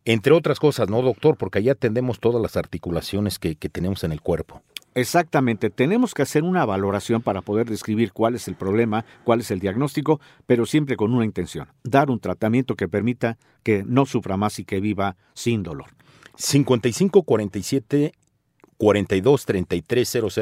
entre 0.05 0.33
otras 0.33 0.59
cosas, 0.59 0.89
¿no, 0.89 1.01
doctor? 1.01 1.37
Porque 1.37 1.59
allá 1.59 1.73
atendemos 1.73 2.19
todas 2.19 2.41
las 2.41 2.57
articulaciones 2.57 3.39
que, 3.39 3.55
que 3.55 3.69
tenemos 3.69 4.03
en 4.03 4.11
el 4.11 4.21
cuerpo. 4.21 4.61
Exactamente, 4.95 5.69
tenemos 5.69 6.13
que 6.13 6.23
hacer 6.23 6.43
una 6.43 6.65
valoración 6.65 7.21
para 7.21 7.41
poder 7.41 7.69
describir 7.69 8.11
cuál 8.11 8.35
es 8.35 8.47
el 8.47 8.55
problema, 8.55 9.05
cuál 9.23 9.39
es 9.39 9.51
el 9.51 9.59
diagnóstico, 9.59 10.19
pero 10.47 10.65
siempre 10.65 10.97
con 10.97 11.13
una 11.13 11.25
intención, 11.25 11.67
dar 11.83 12.09
un 12.09 12.19
tratamiento 12.19 12.75
que 12.75 12.87
permita 12.87 13.37
que 13.63 13.83
no 13.85 14.05
sufra 14.05 14.35
más 14.35 14.57
y 14.57 14.65
que 14.65 14.79
viva 14.79 15.15
sin 15.33 15.61
dolor. 15.63 15.91
5547 16.35 18.13
42 18.77 19.45
3300 19.45 20.39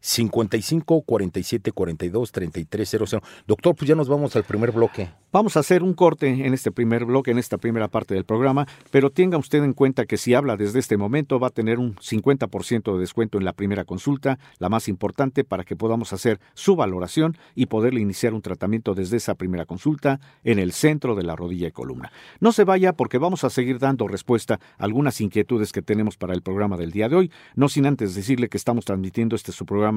55 0.00 1.02
47 1.02 1.72
42 1.72 2.32
3300. 2.32 3.20
Doctor, 3.46 3.74
pues 3.74 3.88
ya 3.88 3.94
nos 3.94 4.08
vamos 4.08 4.36
al 4.36 4.44
primer 4.44 4.72
bloque. 4.72 5.10
Vamos 5.30 5.56
a 5.56 5.60
hacer 5.60 5.82
un 5.82 5.92
corte 5.92 6.28
en 6.28 6.54
este 6.54 6.72
primer 6.72 7.04
bloque, 7.04 7.30
en 7.30 7.38
esta 7.38 7.58
primera 7.58 7.88
parte 7.88 8.14
del 8.14 8.24
programa, 8.24 8.66
pero 8.90 9.10
tenga 9.10 9.36
usted 9.36 9.62
en 9.62 9.74
cuenta 9.74 10.06
que 10.06 10.16
si 10.16 10.32
habla 10.32 10.56
desde 10.56 10.78
este 10.78 10.96
momento 10.96 11.38
va 11.38 11.48
a 11.48 11.50
tener 11.50 11.78
un 11.78 11.96
50% 11.96 12.94
de 12.94 13.00
descuento 13.00 13.36
en 13.36 13.44
la 13.44 13.52
primera 13.52 13.84
consulta, 13.84 14.38
la 14.58 14.70
más 14.70 14.88
importante 14.88 15.44
para 15.44 15.64
que 15.64 15.76
podamos 15.76 16.14
hacer 16.14 16.40
su 16.54 16.76
valoración 16.76 17.36
y 17.54 17.66
poderle 17.66 18.00
iniciar 18.00 18.32
un 18.32 18.40
tratamiento 18.40 18.94
desde 18.94 19.18
esa 19.18 19.34
primera 19.34 19.66
consulta 19.66 20.18
en 20.44 20.58
el 20.58 20.72
centro 20.72 21.14
de 21.14 21.24
la 21.24 21.36
rodilla 21.36 21.68
y 21.68 21.72
columna. 21.72 22.10
No 22.40 22.52
se 22.52 22.64
vaya 22.64 22.94
porque 22.94 23.18
vamos 23.18 23.44
a 23.44 23.50
seguir 23.50 23.78
dando 23.78 24.08
respuesta 24.08 24.60
a 24.78 24.84
algunas 24.84 25.20
inquietudes 25.20 25.72
que 25.72 25.82
tenemos 25.82 26.16
para 26.16 26.32
el 26.32 26.40
programa 26.40 26.78
del 26.78 26.90
día 26.90 27.10
de 27.10 27.16
hoy, 27.16 27.32
no 27.54 27.68
sin 27.68 27.84
antes 27.84 28.14
decirle 28.14 28.48
que 28.48 28.56
estamos 28.56 28.86
transmitiendo 28.86 29.36
este 29.36 29.52
su 29.52 29.66
programa 29.66 29.87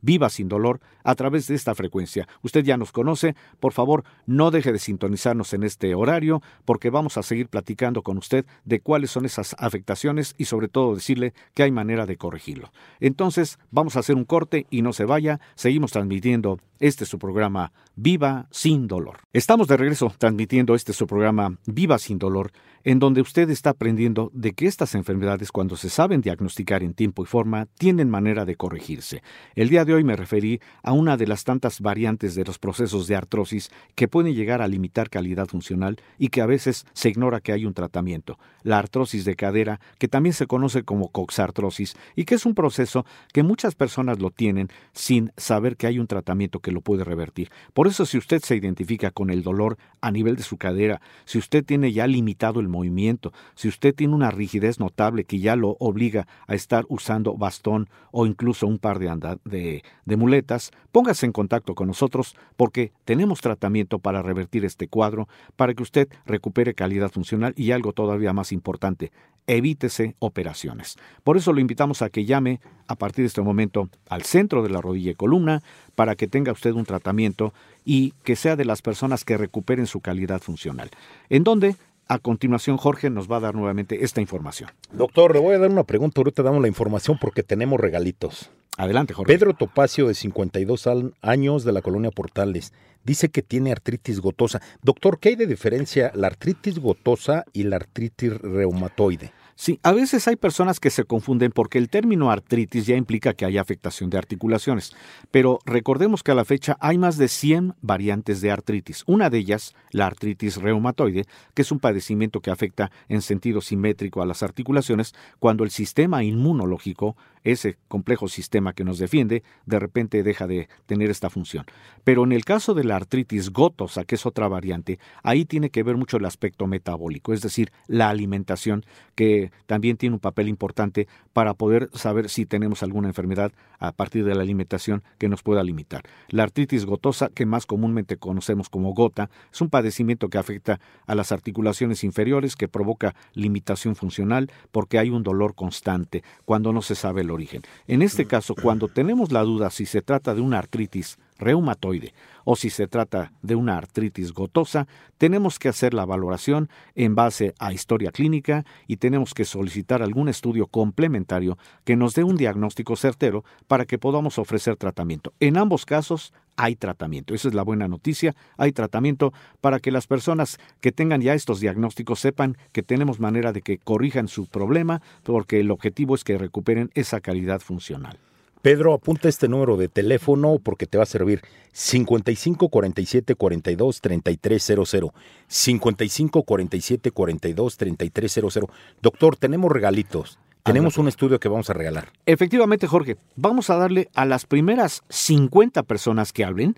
Viva 0.00 0.28
sin 0.28 0.48
dolor 0.48 0.80
a 1.04 1.14
través 1.14 1.46
de 1.46 1.54
esta 1.54 1.74
frecuencia. 1.74 2.28
Usted 2.42 2.64
ya 2.64 2.76
nos 2.76 2.92
conoce, 2.92 3.34
por 3.60 3.72
favor, 3.72 4.04
no 4.26 4.50
deje 4.50 4.72
de 4.72 4.78
sintonizarnos 4.78 5.52
en 5.54 5.64
este 5.64 5.94
horario 5.94 6.42
porque 6.64 6.90
vamos 6.90 7.16
a 7.16 7.22
seguir 7.22 7.48
platicando 7.48 8.02
con 8.02 8.18
usted 8.18 8.46
de 8.64 8.80
cuáles 8.80 9.10
son 9.10 9.24
esas 9.24 9.56
afectaciones 9.58 10.34
y 10.38 10.44
sobre 10.44 10.68
todo 10.68 10.94
decirle 10.94 11.34
que 11.54 11.62
hay 11.62 11.72
manera 11.72 12.06
de 12.06 12.16
corregirlo. 12.16 12.70
Entonces, 13.00 13.58
vamos 13.70 13.96
a 13.96 14.00
hacer 14.00 14.16
un 14.16 14.24
corte 14.24 14.66
y 14.70 14.82
no 14.82 14.92
se 14.92 15.04
vaya, 15.04 15.40
seguimos 15.54 15.92
transmitiendo 15.92 16.60
este 16.80 17.04
es 17.04 17.10
su 17.10 17.18
programa 17.18 17.72
Viva 17.96 18.46
sin 18.50 18.86
dolor. 18.86 19.18
Estamos 19.32 19.66
de 19.66 19.76
regreso 19.76 20.12
transmitiendo 20.16 20.74
este 20.74 20.92
su 20.92 21.06
programa 21.06 21.58
Viva 21.66 21.98
sin 21.98 22.18
dolor, 22.18 22.52
en 22.84 23.00
donde 23.00 23.20
usted 23.20 23.50
está 23.50 23.70
aprendiendo 23.70 24.30
de 24.32 24.52
que 24.52 24.66
estas 24.66 24.94
enfermedades, 24.94 25.50
cuando 25.50 25.76
se 25.76 25.90
saben 25.90 26.20
diagnosticar 26.20 26.82
en 26.82 26.94
tiempo 26.94 27.22
y 27.22 27.26
forma, 27.26 27.66
tienen 27.78 28.08
manera 28.08 28.44
de 28.44 28.56
corregirse. 28.56 29.22
El 29.56 29.68
día 29.68 29.84
de 29.84 29.94
hoy 29.94 30.04
me 30.04 30.16
referí 30.16 30.60
a 30.82 30.92
una 30.92 31.16
de 31.16 31.26
las 31.26 31.44
tantas 31.44 31.80
variantes 31.80 32.34
de 32.34 32.44
los 32.44 32.58
procesos 32.58 33.06
de 33.08 33.16
artrosis 33.16 33.70
que 33.94 34.08
pueden 34.08 34.34
llegar 34.34 34.62
a 34.62 34.68
limitar 34.68 35.10
calidad 35.10 35.48
funcional 35.48 35.96
y 36.18 36.28
que 36.28 36.40
a 36.40 36.46
veces 36.46 36.86
se 36.92 37.08
ignora 37.08 37.40
que 37.40 37.52
hay 37.52 37.66
un 37.66 37.74
tratamiento. 37.74 38.38
La 38.62 38.78
artrosis 38.78 39.24
de 39.24 39.36
cadera, 39.36 39.80
que 39.98 40.08
también 40.08 40.32
se 40.32 40.46
conoce 40.46 40.84
como 40.84 41.08
coxartrosis, 41.08 41.96
y 42.14 42.24
que 42.24 42.36
es 42.36 42.46
un 42.46 42.54
proceso 42.54 43.04
que 43.32 43.42
muchas 43.42 43.74
personas 43.74 44.20
lo 44.20 44.30
tienen 44.30 44.68
sin 44.92 45.32
saber 45.36 45.76
que 45.76 45.86
hay 45.86 45.98
un 45.98 46.06
tratamiento 46.06 46.60
que 46.60 46.67
lo 46.70 46.80
puede 46.80 47.04
revertir. 47.04 47.50
Por 47.74 47.86
eso 47.86 48.06
si 48.06 48.18
usted 48.18 48.40
se 48.42 48.56
identifica 48.56 49.10
con 49.10 49.30
el 49.30 49.42
dolor 49.42 49.78
a 50.00 50.10
nivel 50.10 50.36
de 50.36 50.42
su 50.42 50.56
cadera, 50.56 51.00
si 51.24 51.38
usted 51.38 51.64
tiene 51.64 51.92
ya 51.92 52.06
limitado 52.06 52.60
el 52.60 52.68
movimiento, 52.68 53.32
si 53.54 53.68
usted 53.68 53.94
tiene 53.94 54.14
una 54.14 54.30
rigidez 54.30 54.78
notable 54.80 55.24
que 55.24 55.38
ya 55.38 55.56
lo 55.56 55.76
obliga 55.80 56.26
a 56.46 56.54
estar 56.54 56.84
usando 56.88 57.36
bastón 57.36 57.88
o 58.10 58.26
incluso 58.26 58.66
un 58.66 58.78
par 58.78 58.98
de, 58.98 59.38
de, 59.44 59.82
de 60.04 60.16
muletas, 60.16 60.70
póngase 60.92 61.26
en 61.26 61.32
contacto 61.32 61.74
con 61.74 61.88
nosotros 61.88 62.36
porque 62.56 62.92
tenemos 63.04 63.40
tratamiento 63.40 63.98
para 63.98 64.22
revertir 64.22 64.64
este 64.64 64.88
cuadro, 64.88 65.28
para 65.56 65.74
que 65.74 65.82
usted 65.82 66.08
recupere 66.26 66.74
calidad 66.74 67.10
funcional 67.10 67.54
y 67.56 67.72
algo 67.72 67.92
todavía 67.92 68.32
más 68.32 68.52
importante, 68.52 69.12
evítese 69.48 70.14
operaciones. 70.18 70.96
Por 71.24 71.36
eso 71.36 71.52
lo 71.52 71.60
invitamos 71.60 72.02
a 72.02 72.10
que 72.10 72.24
llame 72.24 72.60
a 72.86 72.94
partir 72.96 73.22
de 73.22 73.28
este 73.28 73.42
momento 73.42 73.88
al 74.08 74.22
centro 74.22 74.62
de 74.62 74.70
la 74.70 74.80
rodilla 74.80 75.12
y 75.12 75.14
columna 75.14 75.62
para 75.98 76.14
que 76.14 76.28
tenga 76.28 76.52
usted 76.52 76.74
un 76.74 76.84
tratamiento 76.84 77.52
y 77.84 78.12
que 78.22 78.36
sea 78.36 78.54
de 78.54 78.64
las 78.64 78.82
personas 78.82 79.24
que 79.24 79.36
recuperen 79.36 79.88
su 79.88 79.98
calidad 79.98 80.40
funcional. 80.40 80.90
En 81.28 81.42
donde 81.42 81.74
a 82.06 82.20
continuación, 82.20 82.76
Jorge 82.76 83.10
nos 83.10 83.28
va 83.28 83.38
a 83.38 83.40
dar 83.40 83.56
nuevamente 83.56 84.04
esta 84.04 84.20
información. 84.20 84.70
Doctor, 84.92 85.34
le 85.34 85.40
voy 85.40 85.56
a 85.56 85.58
dar 85.58 85.70
una 85.70 85.82
pregunta. 85.82 86.20
Ahorita 86.20 86.44
damos 86.44 86.62
la 86.62 86.68
información 86.68 87.18
porque 87.20 87.42
tenemos 87.42 87.80
regalitos. 87.80 88.48
Adelante, 88.76 89.12
Jorge. 89.12 89.32
Pedro 89.32 89.54
Topacio, 89.54 90.06
de 90.06 90.14
52 90.14 90.88
años, 91.20 91.64
de 91.64 91.72
la 91.72 91.82
colonia 91.82 92.12
Portales, 92.12 92.72
dice 93.02 93.28
que 93.30 93.42
tiene 93.42 93.72
artritis 93.72 94.20
gotosa. 94.20 94.62
Doctor, 94.82 95.18
¿qué 95.18 95.30
hay 95.30 95.34
de 95.34 95.48
diferencia 95.48 96.12
la 96.14 96.28
artritis 96.28 96.78
gotosa 96.78 97.44
y 97.52 97.64
la 97.64 97.74
artritis 97.74 98.38
reumatoide? 98.40 99.32
Sí, 99.60 99.80
a 99.82 99.90
veces 99.90 100.28
hay 100.28 100.36
personas 100.36 100.78
que 100.78 100.88
se 100.88 101.02
confunden 101.02 101.50
porque 101.50 101.78
el 101.78 101.88
término 101.88 102.30
artritis 102.30 102.86
ya 102.86 102.94
implica 102.94 103.34
que 103.34 103.44
hay 103.44 103.58
afectación 103.58 104.08
de 104.08 104.16
articulaciones, 104.16 104.94
pero 105.32 105.58
recordemos 105.66 106.22
que 106.22 106.30
a 106.30 106.36
la 106.36 106.44
fecha 106.44 106.76
hay 106.78 106.96
más 106.96 107.18
de 107.18 107.26
100 107.26 107.74
variantes 107.82 108.40
de 108.40 108.52
artritis. 108.52 109.02
Una 109.08 109.30
de 109.30 109.38
ellas, 109.38 109.74
la 109.90 110.06
artritis 110.06 110.58
reumatoide, 110.58 111.26
que 111.54 111.62
es 111.62 111.72
un 111.72 111.80
padecimiento 111.80 112.38
que 112.38 112.52
afecta 112.52 112.92
en 113.08 113.20
sentido 113.20 113.60
simétrico 113.60 114.22
a 114.22 114.26
las 114.26 114.44
articulaciones 114.44 115.12
cuando 115.40 115.64
el 115.64 115.70
sistema 115.70 116.22
inmunológico, 116.22 117.16
ese 117.52 117.78
complejo 117.88 118.28
sistema 118.28 118.72
que 118.72 118.84
nos 118.84 118.98
defiende, 118.98 119.42
de 119.66 119.78
repente 119.78 120.22
deja 120.22 120.46
de 120.46 120.68
tener 120.86 121.10
esta 121.10 121.30
función. 121.30 121.64
Pero 122.04 122.24
en 122.24 122.32
el 122.32 122.44
caso 122.44 122.74
de 122.74 122.84
la 122.84 122.96
artritis 122.96 123.50
gotosa, 123.50 124.04
que 124.04 124.14
es 124.14 124.26
otra 124.26 124.48
variante, 124.48 124.98
ahí 125.22 125.44
tiene 125.44 125.70
que 125.70 125.82
ver 125.82 125.96
mucho 125.96 126.16
el 126.16 126.24
aspecto 126.24 126.66
metabólico, 126.66 127.32
es 127.32 127.40
decir, 127.40 127.72
la 127.86 128.08
alimentación 128.10 128.84
que 129.14 129.50
también 129.66 129.96
tiene 129.96 130.14
un 130.14 130.20
papel 130.20 130.48
importante 130.48 131.08
para 131.32 131.54
poder 131.54 131.90
saber 131.94 132.28
si 132.28 132.46
tenemos 132.46 132.82
alguna 132.82 133.08
enfermedad 133.08 133.52
a 133.78 133.92
partir 133.92 134.24
de 134.24 134.34
la 134.34 134.42
alimentación 134.42 135.02
que 135.18 135.28
nos 135.28 135.42
pueda 135.42 135.62
limitar. 135.62 136.02
La 136.28 136.42
artritis 136.42 136.84
gotosa, 136.84 137.28
que 137.28 137.46
más 137.46 137.66
comúnmente 137.66 138.16
conocemos 138.16 138.68
como 138.68 138.92
gota, 138.94 139.30
es 139.52 139.60
un 139.60 139.70
padecimiento 139.70 140.28
que 140.28 140.38
afecta 140.38 140.80
a 141.06 141.14
las 141.14 141.32
articulaciones 141.32 142.04
inferiores, 142.04 142.56
que 142.56 142.68
provoca 142.68 143.14
limitación 143.34 143.96
funcional 143.96 144.50
porque 144.70 144.98
hay 144.98 145.10
un 145.10 145.22
dolor 145.22 145.54
constante 145.54 146.22
cuando 146.44 146.72
no 146.72 146.82
se 146.82 146.94
sabe 146.94 147.22
el 147.22 147.30
origen. 147.30 147.37
En 147.86 148.02
este 148.02 148.26
caso, 148.26 148.54
cuando 148.54 148.88
tenemos 148.88 149.32
la 149.32 149.42
duda 149.42 149.70
si 149.70 149.86
se 149.86 150.02
trata 150.02 150.34
de 150.34 150.40
una 150.40 150.58
artritis 150.58 151.18
reumatoide 151.38 152.12
o 152.44 152.56
si 152.56 152.70
se 152.70 152.86
trata 152.86 153.32
de 153.42 153.56
una 153.56 153.76
artritis 153.76 154.32
gotosa, 154.32 154.88
tenemos 155.18 155.58
que 155.58 155.68
hacer 155.68 155.92
la 155.92 156.06
valoración 156.06 156.70
en 156.94 157.14
base 157.14 157.54
a 157.58 157.74
historia 157.74 158.10
clínica 158.10 158.64
y 158.86 158.96
tenemos 158.96 159.34
que 159.34 159.44
solicitar 159.44 160.02
algún 160.02 160.30
estudio 160.30 160.66
complementario 160.66 161.58
que 161.84 161.94
nos 161.94 162.14
dé 162.14 162.24
un 162.24 162.36
diagnóstico 162.36 162.96
certero 162.96 163.44
para 163.66 163.84
que 163.84 163.98
podamos 163.98 164.38
ofrecer 164.38 164.76
tratamiento. 164.76 165.34
En 165.40 165.58
ambos 165.58 165.84
casos 165.84 166.32
hay 166.56 166.74
tratamiento. 166.74 167.34
Esa 167.34 167.48
es 167.48 167.54
la 167.54 167.62
buena 167.62 167.86
noticia. 167.86 168.34
Hay 168.56 168.72
tratamiento 168.72 169.34
para 169.60 169.78
que 169.78 169.92
las 169.92 170.06
personas 170.06 170.58
que 170.80 170.90
tengan 170.90 171.20
ya 171.20 171.34
estos 171.34 171.60
diagnósticos 171.60 172.18
sepan 172.18 172.56
que 172.72 172.82
tenemos 172.82 173.20
manera 173.20 173.52
de 173.52 173.60
que 173.60 173.76
corrijan 173.76 174.26
su 174.26 174.46
problema 174.46 175.02
porque 175.22 175.60
el 175.60 175.70
objetivo 175.70 176.14
es 176.14 176.24
que 176.24 176.38
recuperen 176.38 176.90
esa 176.94 177.20
calidad 177.20 177.60
funcional. 177.60 178.18
Pedro, 178.62 178.92
apunta 178.92 179.28
este 179.28 179.48
número 179.48 179.76
de 179.76 179.88
teléfono 179.88 180.58
porque 180.62 180.86
te 180.86 180.98
va 180.98 181.04
a 181.04 181.06
servir 181.06 181.42
55 181.72 182.68
47 182.68 183.34
42 183.34 184.00
3300. 184.00 185.10
55 185.46 186.42
47 186.42 187.10
42 187.10 187.76
3300. 187.76 188.70
Doctor, 189.00 189.36
tenemos 189.36 189.70
regalitos. 189.70 190.38
Tenemos 190.64 190.98
un 190.98 191.08
estudio 191.08 191.40
que 191.40 191.48
vamos 191.48 191.70
a 191.70 191.72
regalar. 191.72 192.12
Efectivamente, 192.26 192.86
Jorge, 192.86 193.16
vamos 193.36 193.70
a 193.70 193.76
darle 193.76 194.10
a 194.14 194.26
las 194.26 194.44
primeras 194.44 195.02
50 195.08 195.82
personas 195.84 196.32
que 196.32 196.44
hablen 196.44 196.76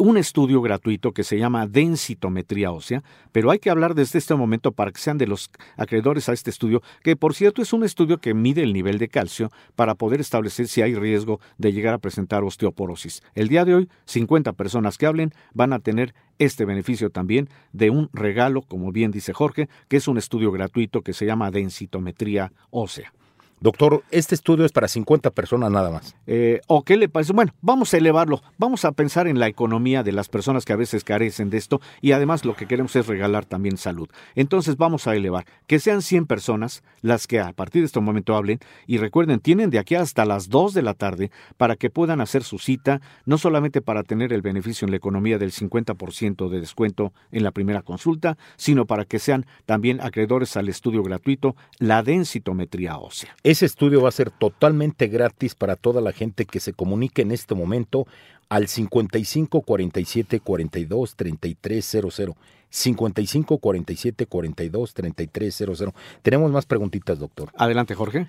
un 0.00 0.16
estudio 0.16 0.62
gratuito 0.62 1.12
que 1.12 1.24
se 1.24 1.38
llama 1.38 1.66
densitometría 1.66 2.72
ósea, 2.72 3.04
pero 3.32 3.50
hay 3.50 3.58
que 3.58 3.68
hablar 3.68 3.94
desde 3.94 4.18
este 4.18 4.34
momento 4.34 4.72
para 4.72 4.90
que 4.90 5.00
sean 5.00 5.18
de 5.18 5.26
los 5.26 5.50
acreedores 5.76 6.28
a 6.28 6.32
este 6.32 6.48
estudio, 6.48 6.82
que 7.02 7.16
por 7.16 7.34
cierto 7.34 7.60
es 7.60 7.72
un 7.74 7.84
estudio 7.84 8.18
que 8.18 8.32
mide 8.32 8.62
el 8.62 8.72
nivel 8.72 8.98
de 8.98 9.08
calcio 9.08 9.50
para 9.76 9.94
poder 9.94 10.20
establecer 10.20 10.68
si 10.68 10.80
hay 10.80 10.94
riesgo 10.94 11.38
de 11.58 11.72
llegar 11.72 11.92
a 11.92 11.98
presentar 11.98 12.42
osteoporosis. 12.42 13.22
El 13.34 13.48
día 13.48 13.66
de 13.66 13.74
hoy, 13.74 13.88
50 14.06 14.54
personas 14.54 14.96
que 14.96 15.06
hablen 15.06 15.32
van 15.52 15.74
a 15.74 15.80
tener 15.80 16.14
este 16.38 16.64
beneficio 16.64 17.10
también 17.10 17.50
de 17.72 17.90
un 17.90 18.08
regalo, 18.14 18.62
como 18.62 18.92
bien 18.92 19.10
dice 19.10 19.34
Jorge, 19.34 19.68
que 19.88 19.98
es 19.98 20.08
un 20.08 20.16
estudio 20.16 20.50
gratuito 20.50 21.02
que 21.02 21.12
se 21.12 21.26
llama 21.26 21.50
densitometría 21.50 22.52
ósea. 22.70 23.12
Doctor, 23.62 24.02
este 24.10 24.34
estudio 24.34 24.64
es 24.64 24.72
para 24.72 24.88
50 24.88 25.32
personas 25.32 25.70
nada 25.70 25.90
más. 25.90 26.16
Eh, 26.26 26.62
¿O 26.66 26.82
qué 26.82 26.96
le 26.96 27.10
parece? 27.10 27.34
Bueno, 27.34 27.52
vamos 27.60 27.92
a 27.92 27.98
elevarlo. 27.98 28.40
Vamos 28.56 28.86
a 28.86 28.92
pensar 28.92 29.28
en 29.28 29.38
la 29.38 29.48
economía 29.48 30.02
de 30.02 30.12
las 30.12 30.30
personas 30.30 30.64
que 30.64 30.72
a 30.72 30.76
veces 30.76 31.04
carecen 31.04 31.50
de 31.50 31.58
esto 31.58 31.78
y 32.00 32.12
además 32.12 32.46
lo 32.46 32.56
que 32.56 32.64
queremos 32.64 32.96
es 32.96 33.06
regalar 33.06 33.44
también 33.44 33.76
salud. 33.76 34.08
Entonces 34.34 34.78
vamos 34.78 35.06
a 35.06 35.14
elevar 35.14 35.44
que 35.66 35.78
sean 35.78 36.00
100 36.00 36.24
personas 36.24 36.82
las 37.02 37.26
que 37.26 37.38
a 37.38 37.52
partir 37.52 37.82
de 37.82 37.86
este 37.86 38.00
momento 38.00 38.34
hablen 38.34 38.60
y 38.86 38.96
recuerden, 38.96 39.40
tienen 39.40 39.68
de 39.68 39.78
aquí 39.78 39.94
hasta 39.94 40.24
las 40.24 40.48
2 40.48 40.72
de 40.72 40.80
la 40.80 40.94
tarde 40.94 41.30
para 41.58 41.76
que 41.76 41.90
puedan 41.90 42.22
hacer 42.22 42.44
su 42.44 42.58
cita, 42.58 43.02
no 43.26 43.36
solamente 43.36 43.82
para 43.82 44.04
tener 44.04 44.32
el 44.32 44.40
beneficio 44.40 44.86
en 44.86 44.92
la 44.92 44.96
economía 44.96 45.36
del 45.36 45.52
50% 45.52 46.48
de 46.48 46.60
descuento 46.60 47.12
en 47.30 47.44
la 47.44 47.50
primera 47.50 47.82
consulta, 47.82 48.38
sino 48.56 48.86
para 48.86 49.04
que 49.04 49.18
sean 49.18 49.44
también 49.66 50.00
acreedores 50.00 50.56
al 50.56 50.70
estudio 50.70 51.02
gratuito, 51.02 51.56
la 51.78 52.02
densitometría 52.02 52.96
ósea. 52.96 53.36
Ese 53.50 53.66
estudio 53.66 54.00
va 54.00 54.10
a 54.10 54.12
ser 54.12 54.30
totalmente 54.30 55.08
gratis 55.08 55.56
para 55.56 55.74
toda 55.74 56.00
la 56.00 56.12
gente 56.12 56.44
que 56.44 56.60
se 56.60 56.72
comunique 56.72 57.22
en 57.22 57.32
este 57.32 57.56
momento 57.56 58.06
al 58.48 58.68
55 58.68 59.62
47 59.62 60.38
42 60.38 61.16
33 61.16 61.84
00. 61.84 62.36
55 62.68 63.58
47 63.58 64.26
42 64.26 64.94
33 64.94 65.56
00. 65.56 65.94
Tenemos 66.22 66.52
más 66.52 66.64
preguntitas, 66.64 67.18
doctor. 67.18 67.50
Adelante, 67.56 67.96
Jorge. 67.96 68.28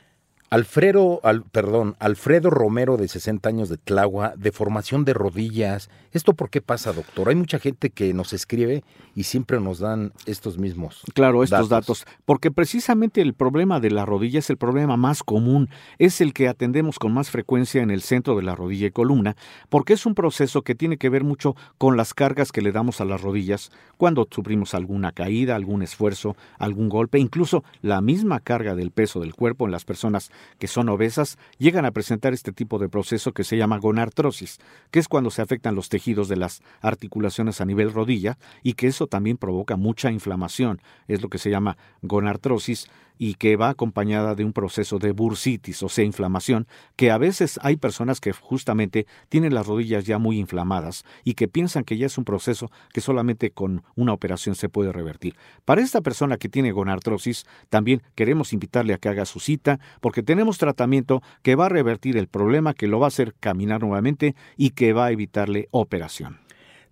Alfredo, 0.53 1.21
al, 1.23 1.43
perdón, 1.43 1.95
Alfredo 1.99 2.49
Romero, 2.49 2.97
de 2.97 3.07
60 3.07 3.47
años 3.47 3.69
de 3.69 3.77
Tlagua, 3.77 4.33
deformación 4.35 5.05
de 5.05 5.13
rodillas. 5.13 5.89
¿Esto 6.11 6.33
por 6.33 6.49
qué 6.49 6.59
pasa, 6.59 6.91
doctor? 6.91 7.29
Hay 7.29 7.35
mucha 7.35 7.57
gente 7.57 7.89
que 7.89 8.13
nos 8.13 8.33
escribe 8.33 8.83
y 9.15 9.23
siempre 9.23 9.61
nos 9.61 9.79
dan 9.79 10.11
estos 10.25 10.57
mismos. 10.57 11.03
Claro, 11.13 11.41
estos 11.41 11.69
datos. 11.69 12.05
Porque 12.25 12.51
precisamente 12.51 13.21
el 13.21 13.33
problema 13.33 13.79
de 13.79 13.91
la 13.91 14.05
rodilla 14.05 14.39
es 14.39 14.49
el 14.49 14.57
problema 14.57 14.97
más 14.97 15.23
común. 15.23 15.69
Es 15.99 16.19
el 16.19 16.33
que 16.33 16.49
atendemos 16.49 16.99
con 16.99 17.13
más 17.13 17.29
frecuencia 17.29 17.81
en 17.81 17.89
el 17.89 18.01
centro 18.01 18.35
de 18.35 18.43
la 18.43 18.53
rodilla 18.53 18.87
y 18.87 18.91
columna, 18.91 19.37
porque 19.69 19.93
es 19.93 20.05
un 20.05 20.15
proceso 20.15 20.63
que 20.63 20.75
tiene 20.75 20.97
que 20.97 21.07
ver 21.07 21.23
mucho 21.23 21.55
con 21.77 21.95
las 21.95 22.13
cargas 22.13 22.51
que 22.51 22.61
le 22.61 22.73
damos 22.73 22.99
a 22.99 23.05
las 23.05 23.21
rodillas 23.21 23.71
cuando 23.95 24.27
sufrimos 24.29 24.73
alguna 24.73 25.13
caída, 25.13 25.55
algún 25.55 25.81
esfuerzo, 25.81 26.35
algún 26.59 26.89
golpe, 26.89 27.19
incluso 27.19 27.63
la 27.81 28.01
misma 28.01 28.41
carga 28.41 28.75
del 28.75 28.91
peso 28.91 29.21
del 29.21 29.33
cuerpo 29.33 29.65
en 29.65 29.71
las 29.71 29.85
personas 29.85 30.29
que 30.59 30.67
son 30.67 30.89
obesas 30.89 31.37
llegan 31.57 31.85
a 31.85 31.91
presentar 31.91 32.33
este 32.33 32.51
tipo 32.51 32.79
de 32.79 32.89
proceso 32.89 33.33
que 33.33 33.43
se 33.43 33.57
llama 33.57 33.77
gonartrosis, 33.77 34.59
que 34.91 34.99
es 34.99 35.07
cuando 35.07 35.31
se 35.31 35.41
afectan 35.41 35.75
los 35.75 35.89
tejidos 35.89 36.27
de 36.27 36.37
las 36.37 36.61
articulaciones 36.81 37.61
a 37.61 37.65
nivel 37.65 37.91
rodilla 37.93 38.37
y 38.63 38.73
que 38.73 38.87
eso 38.87 39.07
también 39.07 39.37
provoca 39.37 39.75
mucha 39.75 40.11
inflamación. 40.11 40.81
Es 41.07 41.21
lo 41.21 41.29
que 41.29 41.37
se 41.37 41.49
llama 41.49 41.77
gonartrosis 42.01 42.87
y 43.17 43.35
que 43.35 43.55
va 43.55 43.69
acompañada 43.69 44.35
de 44.35 44.45
un 44.45 44.53
proceso 44.53 44.99
de 44.99 45.11
bursitis, 45.11 45.83
o 45.83 45.89
sea, 45.89 46.05
inflamación, 46.05 46.67
que 46.95 47.11
a 47.11 47.17
veces 47.17 47.59
hay 47.61 47.77
personas 47.77 48.19
que 48.19 48.33
justamente 48.33 49.05
tienen 49.29 49.53
las 49.53 49.67
rodillas 49.67 50.05
ya 50.05 50.17
muy 50.17 50.39
inflamadas 50.39 51.03
y 51.23 51.33
que 51.33 51.47
piensan 51.47 51.83
que 51.83 51.97
ya 51.97 52.05
es 52.07 52.17
un 52.17 52.25
proceso 52.25 52.71
que 52.93 53.01
solamente 53.01 53.51
con 53.51 53.83
una 53.95 54.13
operación 54.13 54.55
se 54.55 54.69
puede 54.69 54.91
revertir. 54.91 55.35
Para 55.65 55.81
esta 55.81 56.01
persona 56.01 56.37
que 56.37 56.49
tiene 56.49 56.71
gonartrosis, 56.71 57.45
también 57.69 58.01
queremos 58.15 58.53
invitarle 58.53 58.93
a 58.93 58.97
que 58.97 59.09
haga 59.09 59.25
su 59.25 59.39
cita 59.39 59.79
porque 59.99 60.23
tenemos 60.23 60.57
tratamiento 60.57 61.21
que 61.41 61.55
va 61.55 61.67
a 61.67 61.69
revertir 61.69 62.17
el 62.17 62.27
problema, 62.27 62.73
que 62.73 62.87
lo 62.87 62.99
va 62.99 63.07
a 63.07 63.09
hacer 63.09 63.33
caminar 63.39 63.81
nuevamente 63.81 64.35
y 64.57 64.71
que 64.71 64.93
va 64.93 65.05
a 65.05 65.11
evitarle 65.11 65.67
operación. 65.71 66.39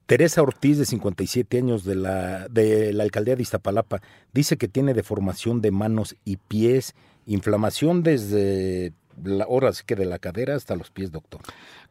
Teresa 0.10 0.42
Ortiz, 0.42 0.80
de 0.80 0.88
57 0.88 1.60
años, 1.60 1.84
de 1.84 1.94
la, 1.94 2.48
de 2.48 2.94
la 2.94 3.04
alcaldía 3.04 3.36
de 3.36 3.44
Iztapalapa, 3.44 4.02
dice 4.34 4.58
que 4.58 4.68
tiene 4.68 4.96
deformación 4.96 5.62
de 5.62 5.70
manos 5.70 6.16
y 6.26 6.38
pies, 6.38 6.96
inflamación 7.28 8.02
desde 8.02 8.92
la 9.24 9.46
hora 9.48 9.70
que 9.86 9.96
de 9.96 10.06
la 10.06 10.20
cadera 10.20 10.56
hasta 10.56 10.76
los 10.76 10.90
pies, 10.92 11.12
doctor. 11.12 11.42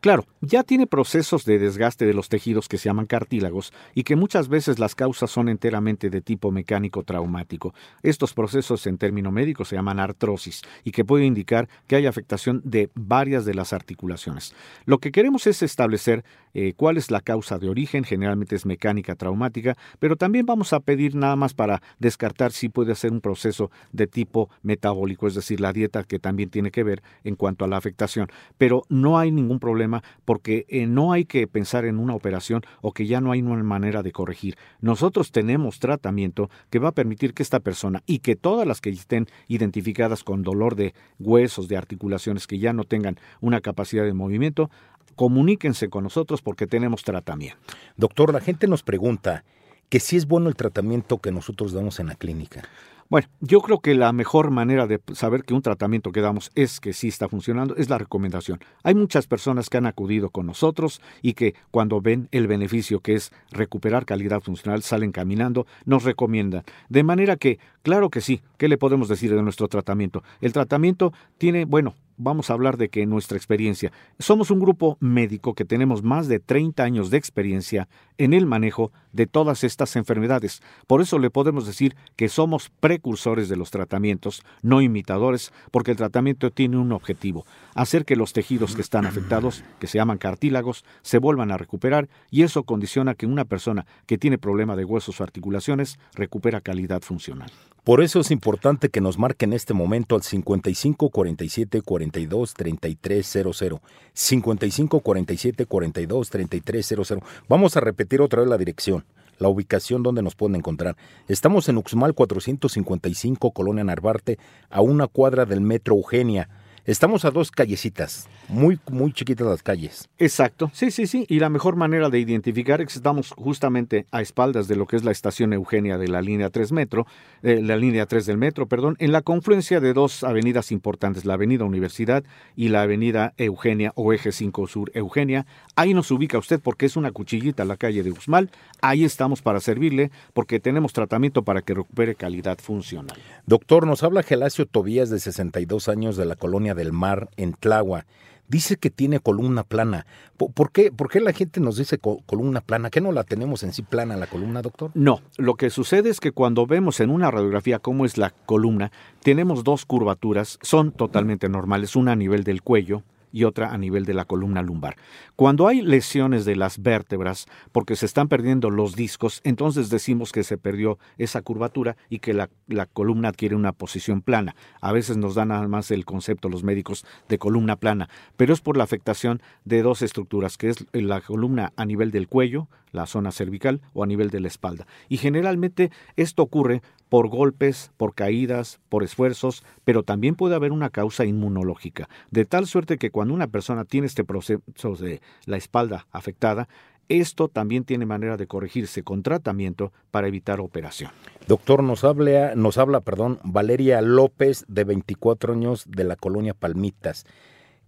Claro, 0.01 0.27
ya 0.41 0.63
tiene 0.63 0.87
procesos 0.87 1.45
de 1.45 1.59
desgaste 1.59 2.07
de 2.07 2.15
los 2.15 2.29
tejidos 2.29 2.69
que 2.69 2.79
se 2.79 2.89
llaman 2.89 3.07
cartílagos 3.07 3.73
y 3.95 4.05
que 4.05 4.15
muchas 4.15 4.49
veces 4.49 4.79
las 4.79 4.95
causas 4.95 5.29
son 5.29 5.49
enteramente 5.49 6.09
de 6.09 6.21
tipo 6.21 6.53
mecánico 6.53 7.03
traumático. 7.03 7.75
Estos 8.05 8.33
procesos 8.33 8.87
en 8.87 8.97
término 8.97 9.33
médico 9.33 9.65
se 9.65 9.75
llaman 9.75 9.99
artrosis 9.99 10.63
y 10.85 10.93
que 10.93 11.05
puede 11.05 11.25
indicar 11.25 11.69
que 11.89 11.97
hay 11.97 12.07
afectación 12.07 12.63
de 12.65 12.91
varias 12.95 13.45
de 13.45 13.55
las 13.55 13.73
articulaciones. 13.73 14.55
Lo 14.85 14.99
que 14.99 15.11
queremos 15.11 15.49
es 15.49 15.63
establecer 15.63 16.25
eh, 16.55 16.75
cuál 16.77 16.97
es 16.97 17.11
la 17.11 17.21
causa 17.21 17.59
de 17.59 17.69
origen, 17.69 18.05
generalmente 18.05 18.57
es 18.57 18.67
mecánica 18.67 19.17
traumática, 19.17 19.77
pero 19.99 20.17
también 20.17 20.47
vamos 20.47 20.73
a 20.73 20.81
pedir 20.81 21.15
nada 21.15 21.37
más 21.37 21.55
para 21.55 21.83
descartar 21.99 22.53
si 22.53 22.69
puede 22.69 22.95
ser 22.95 23.13
un 23.13 23.21
proceso 23.21 23.71
de 23.93 24.07
tipo 24.07 24.49
metabólico, 24.63 25.27
es 25.27 25.35
decir, 25.35 25.61
la 25.61 25.73
dieta 25.73 26.05
que 26.05 26.19
también 26.19 26.51
tiene 26.51 26.71
que 26.71 26.85
ver 26.85 27.03
en 27.25 27.37
cuanto 27.37 27.65
a 27.65 27.69
la 27.69 27.77
afectación. 27.77 28.29
Pero 28.57 28.85
no 28.89 29.19
hay 29.19 29.31
ningún 29.31 29.59
problema 29.59 30.03
porque 30.25 30.67
eh, 30.69 30.87
no 30.87 31.13
hay 31.13 31.25
que 31.25 31.47
pensar 31.47 31.85
en 31.85 31.99
una 31.99 32.15
operación 32.15 32.63
o 32.81 32.93
que 32.93 33.07
ya 33.07 33.21
no 33.21 33.33
hay 33.33 33.43
una 33.43 33.63
manera 33.63 34.03
de 34.03 34.13
corregir. 34.13 34.57
Nosotros 34.81 35.33
tenemos 35.33 35.79
tratamiento 35.79 36.51
que 36.71 36.79
va 36.79 36.89
a 36.89 36.93
permitir 36.93 37.35
que 37.35 37.43
esta 37.43 37.61
persona 37.61 38.03
y 38.07 38.21
que 38.21 38.37
todas 38.37 38.67
las 38.67 38.81
que 38.81 38.91
estén 38.91 39.27
identificadas 39.49 40.25
con 40.25 40.43
dolor 40.43 40.75
de 40.75 40.95
huesos, 41.19 41.69
de 41.69 41.77
articulaciones, 41.77 42.47
que 42.47 42.59
ya 42.59 42.73
no 42.73 42.85
tengan 42.85 43.19
una 43.41 43.61
capacidad 43.61 44.05
de 44.05 44.15
movimiento, 44.15 44.71
comuníquense 45.17 45.89
con 45.89 46.05
nosotros 46.05 46.43
porque 46.43 46.67
tenemos 46.67 47.03
tratamiento. 47.03 47.59
Doctor, 47.97 48.33
la 48.33 48.41
gente 48.41 48.69
nos 48.69 48.83
pregunta 48.83 49.45
que 49.89 50.01
si 50.01 50.17
es 50.17 50.27
bueno 50.27 50.49
el 50.49 50.57
tratamiento 50.57 51.19
que 51.19 51.33
nosotros 51.33 51.73
damos 51.73 51.99
en 51.99 52.09
la 52.09 52.15
clínica. 52.15 52.63
Bueno, 53.11 53.27
yo 53.41 53.63
creo 53.63 53.81
que 53.81 53.95
la 53.95 54.13
mejor 54.13 54.51
manera 54.51 54.87
de 54.87 55.01
saber 55.15 55.43
que 55.45 55.55
un 55.55 55.63
tratamiento 55.63 56.13
que 56.13 56.21
damos 56.21 56.51
es 56.55 56.79
que 56.79 56.93
sí 56.93 57.09
está 57.09 57.27
funcionando 57.27 57.75
es 57.77 57.89
la 57.89 57.97
recomendación. 57.97 58.61
Hay 58.83 58.95
muchas 58.95 59.27
personas 59.27 59.71
que 59.71 59.79
han 59.79 59.87
acudido 59.87 60.29
con 60.29 60.45
nosotros 60.45 61.01
y 61.23 61.33
que 61.33 61.55
cuando 61.71 62.03
ven 62.03 62.29
el 62.33 62.47
beneficio 62.47 63.01
que 63.01 63.15
es 63.15 63.33
recuperar 63.51 64.05
calidad 64.05 64.43
funcional 64.43 64.83
salen 64.83 65.11
caminando, 65.11 65.67
nos 65.87 66.05
recomiendan. 66.05 66.65
De 66.91 67.03
manera 67.03 67.37
que, 67.37 67.59
claro 67.83 68.11
que 68.11 68.21
sí, 68.21 68.43
¿qué 68.59 68.69
le 68.69 68.77
podemos 68.77 69.09
decir 69.09 69.35
de 69.35 69.43
nuestro 69.43 69.69
tratamiento? 69.69 70.23
El 70.43 70.53
tratamiento 70.53 71.15
tiene, 71.39 71.65
bueno, 71.65 71.95
vamos 72.19 72.51
a 72.51 72.53
hablar 72.53 72.77
de 72.77 72.91
que 72.91 73.07
nuestra 73.07 73.39
experiencia, 73.39 73.93
somos 74.19 74.51
un 74.51 74.61
grupo 74.61 74.99
médico 75.01 75.55
que 75.55 75.65
tenemos 75.65 76.03
más 76.03 76.29
de 76.29 76.41
30 76.41 76.83
años 76.83 77.11
de 77.11 77.17
experiencia 77.17 77.89
en 78.19 78.35
el 78.35 78.45
manejo 78.45 78.93
de 79.13 79.27
todas 79.27 79.65
estas 79.65 79.97
enfermedades. 79.97 80.61
Por 80.87 81.01
eso 81.01 81.19
le 81.19 81.31
podemos 81.31 81.67
decir 81.67 81.97
que 82.17 82.29
somos 82.29 82.71
precursores 82.81 83.49
de 83.49 83.57
los 83.57 83.71
tratamientos, 83.71 84.43
no 84.61 84.83
imitadores, 84.83 85.53
porque 85.71 85.93
el 85.93 85.97
tratamiento 85.97 86.51
tiene 86.51 86.77
un 86.77 86.93
objetivo, 86.93 87.47
hacer 87.75 88.05
que 88.05 88.17
los 88.17 88.33
tejidos 88.33 88.75
que 88.75 88.83
están 88.83 89.07
afectados, 89.07 89.65
que 89.79 89.87
se 89.87 89.99
llaman 89.99 90.19
cartílagos, 90.19 90.85
se 91.03 91.19
vuelvan 91.19 91.53
a 91.53 91.57
recuperar 91.57 92.09
y 92.31 92.43
eso 92.43 92.65
condiciona 92.65 93.15
que 93.15 93.27
una 93.27 93.45
persona 93.45 93.87
que 94.07 94.19
tiene 94.19 94.39
problema 94.39 94.77
de 94.77 94.85
huesos 94.85 95.21
o 95.21 95.25
articulaciones 95.25 95.99
recupera 96.15 96.61
calidad 96.61 97.03
funcional. 97.03 97.51
Por 97.85 98.03
eso 98.03 98.21
es 98.21 98.31
importante 98.31 98.91
que 98.91 99.01
nos 99.01 99.19
marquen 99.19 99.51
en 99.51 99.57
este 99.57 99.73
momento 99.73 100.15
al 100.15 100.23
55 100.23 101.09
47 101.11 101.81
42 101.83 102.55
33 102.55 103.27
00. 103.27 103.81
55 104.13 105.01
47 105.01 105.67
42 105.67 106.31
33 106.31 106.87
00. 106.87 107.23
Vamos 107.49 107.77
a 107.77 107.81
repetir 107.81 108.21
otra 108.21 108.41
vez 108.41 108.51
la 108.51 108.59
dirección, 108.59 109.05
la 109.39 109.49
ubicación 109.49 110.03
donde 110.03 110.23
nos 110.23 110.35
pueden 110.35 110.57
encontrar. 110.57 110.97
Estamos 111.29 111.69
en 111.69 111.79
Uxmal 111.79 112.15
455, 112.15 113.53
Colonia 113.53 113.85
Narvarte, 113.85 114.39
a 114.69 114.83
una 114.83 115.07
cuadra 115.07 115.47
del 115.47 115.61
Metro 115.61 115.95
Eugenia. 115.97 116.49
Estamos 116.89 117.27
a 117.27 117.31
dos 117.31 117.51
callecitas, 117.51 118.31
muy, 118.49 118.81
muy 118.91 119.13
chiquitas 119.13 119.47
las 119.47 119.63
calles. 119.63 120.09
Exacto, 120.19 120.71
sí, 120.73 120.91
sí, 120.91 121.07
sí. 121.07 121.27
Y 121.29 121.39
la 121.39 121.51
mejor 121.51 121.77
manera 121.77 122.09
de 122.09 122.19
identificar 122.19 122.81
es 122.81 122.87
que 122.87 122.95
estamos 122.95 123.33
justamente 123.33 124.07
a 124.11 124.23
espaldas 124.23 124.69
de 124.69 124.77
lo 124.77 124.87
que 124.87 124.97
es 124.97 125.05
la 125.05 125.11
estación 125.11 125.53
Eugenia 125.53 125.99
de 125.99 126.09
la 126.09 126.23
línea 126.23 126.49
3 126.49 126.73
metro, 126.73 127.07
eh, 127.43 127.61
la 127.63 127.77
línea 127.77 128.07
3 128.07 128.25
del 128.25 128.39
metro, 128.39 128.69
perdón, 128.69 128.97
en 129.01 129.13
la 129.13 129.21
confluencia 129.21 129.81
de 129.81 129.93
dos 129.93 130.25
avenidas 130.25 130.73
importantes, 130.73 131.27
la 131.27 131.35
avenida 131.35 131.67
Universidad 131.67 132.25
y 132.57 132.71
la 132.71 132.81
avenida 132.81 133.35
Eugenia 133.37 133.93
o 133.95 134.15
Eje 134.15 134.33
5 134.33 134.67
Sur 134.67 134.91
Eugenia. 134.95 135.45
Ahí 135.77 135.93
nos 135.93 136.11
ubica 136.11 136.39
usted 136.39 136.59
porque 136.59 136.87
es 136.87 136.97
una 136.97 137.13
cuchillita 137.13 137.67
la 137.67 137.77
calle 137.77 138.03
de 138.03 138.13
Usmal. 138.13 138.51
Ahí 138.81 139.05
estamos 139.05 139.43
para 139.43 139.61
servirle 139.61 140.11
porque 140.33 140.59
tenemos 140.59 140.95
tratamiento 140.95 141.43
para 141.43 141.61
que 141.61 141.75
recupere 141.75 142.15
calidad 142.15 142.57
funcional. 142.57 143.19
Doctor, 143.45 143.87
nos 143.87 144.03
habla 144.03 144.23
Gelacio 144.23 144.65
Tobías 144.65 145.11
de 145.11 145.21
62 145.21 145.91
años 145.91 146.17
de 146.17 146.25
la 146.25 146.35
colonia 146.35 146.78
del 146.79 146.93
Mar 146.93 147.29
en 147.37 147.53
Tlagua. 147.53 148.07
Dice 148.49 148.77
que 148.77 148.89
tiene 148.89 149.21
columna 149.21 149.63
plana. 149.63 150.07
¿Por 150.39 150.73
qué, 150.73 150.91
¿Por 150.91 151.11
qué 151.11 151.21
la 151.21 151.35
gente 151.35 151.61
nos 151.61 151.77
dice 151.77 151.99
columna 151.99 152.63
plana? 152.63 152.89
¿Qué 152.89 153.03
no 153.03 153.13
la 153.13 153.25
tenemos 153.25 153.63
en 153.63 153.75
sí 153.75 153.83
plana 153.83 154.17
la 154.17 154.27
columna, 154.27 154.63
doctor? 154.63 154.91
No, 154.95 155.21
lo 155.37 155.57
que 155.57 155.69
sucede 155.69 156.09
es 156.09 156.19
que 156.19 156.33
cuando 156.33 156.67
vemos 156.67 157.01
en 157.01 157.11
una 157.11 157.31
radiografía 157.31 157.79
cómo 157.79 158.07
es 158.07 158.17
la 158.17 158.31
columna, 158.47 158.91
tenemos 159.23 159.65
dos 159.65 159.85
curvaturas, 159.85 160.59
son 160.63 160.93
totalmente 160.93 161.51
normales, 161.51 161.95
una 161.95 162.13
a 162.13 162.17
nivel 162.17 162.43
del 162.43 162.63
cuello 162.63 163.03
y 163.33 163.45
otra 163.45 163.73
a 163.73 163.79
nivel 163.79 164.05
de 164.05 164.15
la 164.15 164.25
columna 164.25 164.63
lumbar. 164.63 164.97
Cuando 165.37 165.69
hay 165.69 165.83
lesiones 165.83 166.45
de 166.45 166.57
las 166.57 166.83
vértebras, 166.83 167.47
porque 167.73 167.97
se 167.97 168.07
están 168.07 168.29
perdiendo 168.29 168.71
los 168.71 168.97
discos, 168.97 169.41
entonces 169.45 169.91
decimos 169.91 170.33
que 170.33 170.45
se 170.45 170.59
perdió 170.59 170.99
esa 171.17 171.43
curvatura 171.43 171.97
y 172.09 172.19
que 172.19 172.35
la, 172.35 172.51
la 172.67 172.87
columna 172.87 173.29
adquiere 173.29 173.55
una 173.55 173.73
posición 173.73 174.23
plana. 174.23 174.55
A 174.81 174.93
veces 174.93 175.17
nos 175.17 175.35
dan 175.35 175.49
nada 175.49 175.67
más 175.69 175.91
el 175.91 176.05
concepto 176.05 176.49
los 176.49 176.65
médicos 176.65 177.05
de 177.29 177.39
columna 177.39 177.77
plana, 177.77 178.09
pero 178.37 178.53
es 178.53 178.61
por 178.61 178.77
la 178.77 178.85
afectación 178.85 179.43
de 179.65 179.83
dos 179.83 180.03
estructuras, 180.03 180.57
que 180.57 180.71
es 180.71 180.87
la 180.93 181.21
columna 181.21 181.73
a 181.77 181.85
nivel 181.85 182.11
del 182.11 182.29
cuello, 182.29 182.69
la 182.93 183.07
zona 183.07 183.33
cervical 183.33 183.81
o 183.93 184.03
a 184.03 184.07
nivel 184.07 184.31
de 184.31 184.41
la 184.41 184.49
espalda. 184.49 184.87
Y 185.09 185.19
generalmente 185.19 185.91
esto 186.17 186.43
ocurre 186.43 186.83
por 187.09 187.29
golpes, 187.29 187.91
por 187.97 188.15
caídas, 188.15 188.81
por 188.89 189.03
esfuerzos, 189.03 189.65
pero 189.85 190.03
también 190.03 190.35
puede 190.35 190.55
haber 190.55 190.73
una 190.73 190.91
causa 190.91 191.25
inmunológica, 191.25 192.09
de 192.31 192.45
tal 192.45 192.67
suerte 192.67 192.99
que 192.99 193.11
cuando 193.11 193.35
una 193.35 193.47
persona 193.47 193.85
tiene 193.85 194.07
este 194.07 194.25
proceso 194.25 194.61
de 194.99 195.21
la 195.47 195.57
espalda 195.57 196.07
afectada, 196.13 196.69
esto 197.09 197.49
también 197.49 197.85
tiene 197.85 198.05
manera 198.05 198.37
de 198.37 198.47
corregirse 198.47 199.03
con 199.03 199.23
tratamiento 199.23 199.93
para 200.11 200.29
evitar 200.29 200.61
operación. 200.61 201.11
Doctor, 201.47 201.83
nos 201.83 202.05
habla, 202.05 202.55
nos 202.55 202.77
habla 202.77 203.01
perdón, 203.01 203.41
Valeria 203.43 204.03
López, 204.03 204.67
de 204.69 204.85
24 204.85 205.55
años, 205.55 205.85
de 205.89 206.05
la 206.05 206.17
colonia 206.17 206.53
Palmitas, 206.53 207.25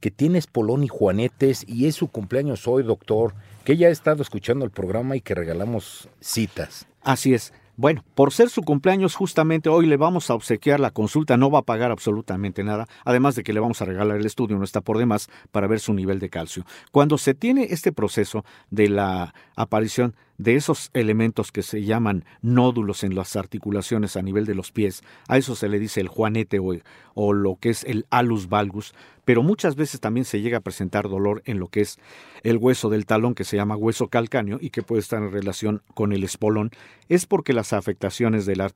que 0.00 0.10
tiene 0.10 0.38
espolón 0.38 0.82
y 0.84 0.88
juanetes 0.88 1.66
y 1.68 1.86
es 1.86 1.96
su 1.96 2.08
cumpleaños 2.08 2.66
hoy, 2.66 2.82
doctor, 2.82 3.34
que 3.64 3.72
ella 3.72 3.88
ha 3.88 3.90
estado 3.90 4.22
escuchando 4.22 4.64
el 4.64 4.70
programa 4.70 5.16
y 5.16 5.20
que 5.20 5.34
regalamos 5.34 6.08
citas. 6.20 6.86
Así 7.02 7.34
es. 7.34 7.52
Bueno, 7.80 8.04
por 8.14 8.30
ser 8.30 8.50
su 8.50 8.60
cumpleaños, 8.60 9.14
justamente 9.14 9.70
hoy 9.70 9.86
le 9.86 9.96
vamos 9.96 10.28
a 10.28 10.34
obsequiar 10.34 10.80
la 10.80 10.90
consulta, 10.90 11.38
no 11.38 11.50
va 11.50 11.60
a 11.60 11.62
pagar 11.62 11.90
absolutamente 11.90 12.62
nada, 12.62 12.86
además 13.06 13.36
de 13.36 13.42
que 13.42 13.54
le 13.54 13.60
vamos 13.60 13.80
a 13.80 13.86
regalar 13.86 14.18
el 14.18 14.26
estudio, 14.26 14.58
no 14.58 14.64
está 14.64 14.82
por 14.82 14.98
demás, 14.98 15.30
para 15.50 15.66
ver 15.66 15.80
su 15.80 15.94
nivel 15.94 16.18
de 16.18 16.28
calcio. 16.28 16.66
Cuando 16.92 17.16
se 17.16 17.32
tiene 17.32 17.68
este 17.70 17.90
proceso 17.90 18.44
de 18.68 18.90
la 18.90 19.34
aparición 19.56 20.14
de 20.40 20.54
esos 20.54 20.88
elementos 20.94 21.52
que 21.52 21.62
se 21.62 21.84
llaman 21.84 22.24
nódulos 22.40 23.04
en 23.04 23.14
las 23.14 23.36
articulaciones 23.36 24.16
a 24.16 24.22
nivel 24.22 24.46
de 24.46 24.54
los 24.54 24.72
pies, 24.72 25.02
a 25.28 25.36
eso 25.36 25.54
se 25.54 25.68
le 25.68 25.78
dice 25.78 26.00
el 26.00 26.08
juanete 26.08 26.58
o, 26.58 26.72
o 27.12 27.32
lo 27.34 27.56
que 27.56 27.68
es 27.68 27.84
el 27.84 28.06
alus 28.08 28.48
valgus, 28.48 28.94
pero 29.26 29.42
muchas 29.42 29.76
veces 29.76 30.00
también 30.00 30.24
se 30.24 30.40
llega 30.40 30.58
a 30.58 30.62
presentar 30.62 31.08
dolor 31.08 31.42
en 31.44 31.58
lo 31.58 31.68
que 31.68 31.82
es 31.82 31.98
el 32.42 32.56
hueso 32.56 32.88
del 32.88 33.06
talón, 33.06 33.34
que 33.34 33.44
se 33.44 33.56
llama 33.56 33.76
hueso 33.76 34.08
calcáneo 34.08 34.58
y 34.60 34.70
que 34.70 34.82
puede 34.82 35.00
estar 35.00 35.22
en 35.22 35.30
relación 35.30 35.82
con 35.94 36.12
el 36.12 36.24
espolón, 36.24 36.70
es 37.08 37.26
porque 37.26 37.52
las 37.52 37.72
afectaciones 37.72 38.46
de 38.46 38.56
las 38.56 38.74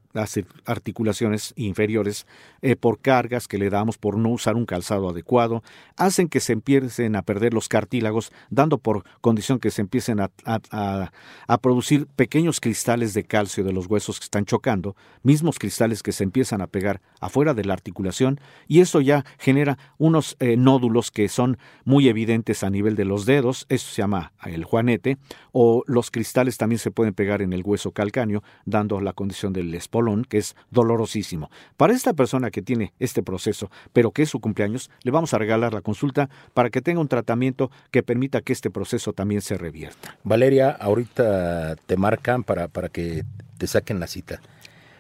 articulaciones 0.67 1.55
inferiores, 1.57 2.27
eh, 2.63 2.77
por 2.77 3.01
cargas 3.01 3.49
que 3.49 3.59
le 3.59 3.71
damos 3.71 3.97
por 3.97 4.19
no 4.19 4.29
usar 4.29 4.55
un 4.55 4.67
calzado 4.67 5.09
adecuado, 5.09 5.63
hacen 5.97 6.29
que 6.29 6.41
se 6.41 6.53
empiecen 6.53 7.17
a 7.17 7.23
perder 7.23 7.55
los 7.55 7.69
cartílagos, 7.69 8.33
dando 8.51 8.79
por 8.79 9.05
condición 9.21 9.59
que 9.59 9.71
se 9.71 9.81
empiecen 9.81 10.21
a, 10.21 10.31
a 10.45 11.54
producir 11.59 12.07
pequeños 12.07 12.61
cristales 12.61 13.15
de 13.15 13.25
calcio 13.25 13.65
de 13.65 13.73
los 13.73 13.87
huesos 13.87 14.19
que 14.19 14.25
están 14.25 14.45
chocando, 14.45 14.97
mismos 15.23 15.59
cristales 15.59 16.03
que 16.03 16.13
se 16.13 16.25
empiezan 16.25 16.61
a 16.61 16.67
pegar 16.67 17.01
afuera 17.21 17.55
de 17.55 17.65
la 17.65 17.73
articulación, 17.73 18.41
y 18.67 18.81
eso 18.81 19.01
ya 19.01 19.25
genera 19.39 19.79
unos 19.99 20.37
eh, 20.41 20.57
nódulos 20.57 21.11
que 21.11 21.29
son 21.29 21.59
muy 21.85 22.09
evidentes 22.09 22.65
a 22.65 22.71
nivel 22.71 22.97
de 22.97 23.05
los 23.05 23.27
dedos, 23.27 23.67
eso 23.69 23.91
se 23.91 24.03
llama 24.03 24.33
el 24.45 24.65
juanete, 24.65 25.19
o 25.53 25.83
los 25.87 26.11
cristales 26.11 26.57
también 26.57 26.79
se 26.79 26.91
pueden 26.91 27.15
pegar 27.15 27.43
en 27.43 27.53
el 27.53 27.63
hueso 27.65 27.93
calcáneo, 27.93 28.43
dando 28.65 29.01
la 29.01 29.13
condición 29.13 29.53
del 29.53 29.75
espolón, 29.75 30.25
que 30.25 30.39
es 30.39 30.57
dolorosísimo. 30.71 31.51
Para 31.77 31.93
esta 31.93 32.15
persona 32.15 32.51
que 32.51 32.63
tiene 32.63 32.93
este 32.99 33.23
proceso, 33.23 33.71
pero 33.93 34.11
que 34.11 34.23
es 34.23 34.31
su 34.31 34.41
cumpleaños, 34.41 34.91
le 35.03 35.11
vamos 35.11 35.35
a 35.35 35.39
regalar 35.39 35.75
la 35.75 35.83
consulta 35.83 36.29
para 36.55 36.71
que 36.71 36.83
tenga 36.83 37.01
un 37.01 37.09
tratamiento 37.09 37.71
que 37.91 38.03
permita 38.03 38.41
que 38.41 38.53
este 38.53 38.71
proceso 38.71 39.13
también 39.13 39.41
se 39.41 39.57
revierta. 39.57 40.17
Valeria, 40.25 40.71
ahorita 40.71 41.44
te 41.87 41.97
marcan 41.97 42.45
para, 42.45 42.69
para 42.69 42.89
que 42.89 43.25
te 43.59 43.67
saquen 43.67 44.01
la 44.01 44.07
cita. 44.07 44.41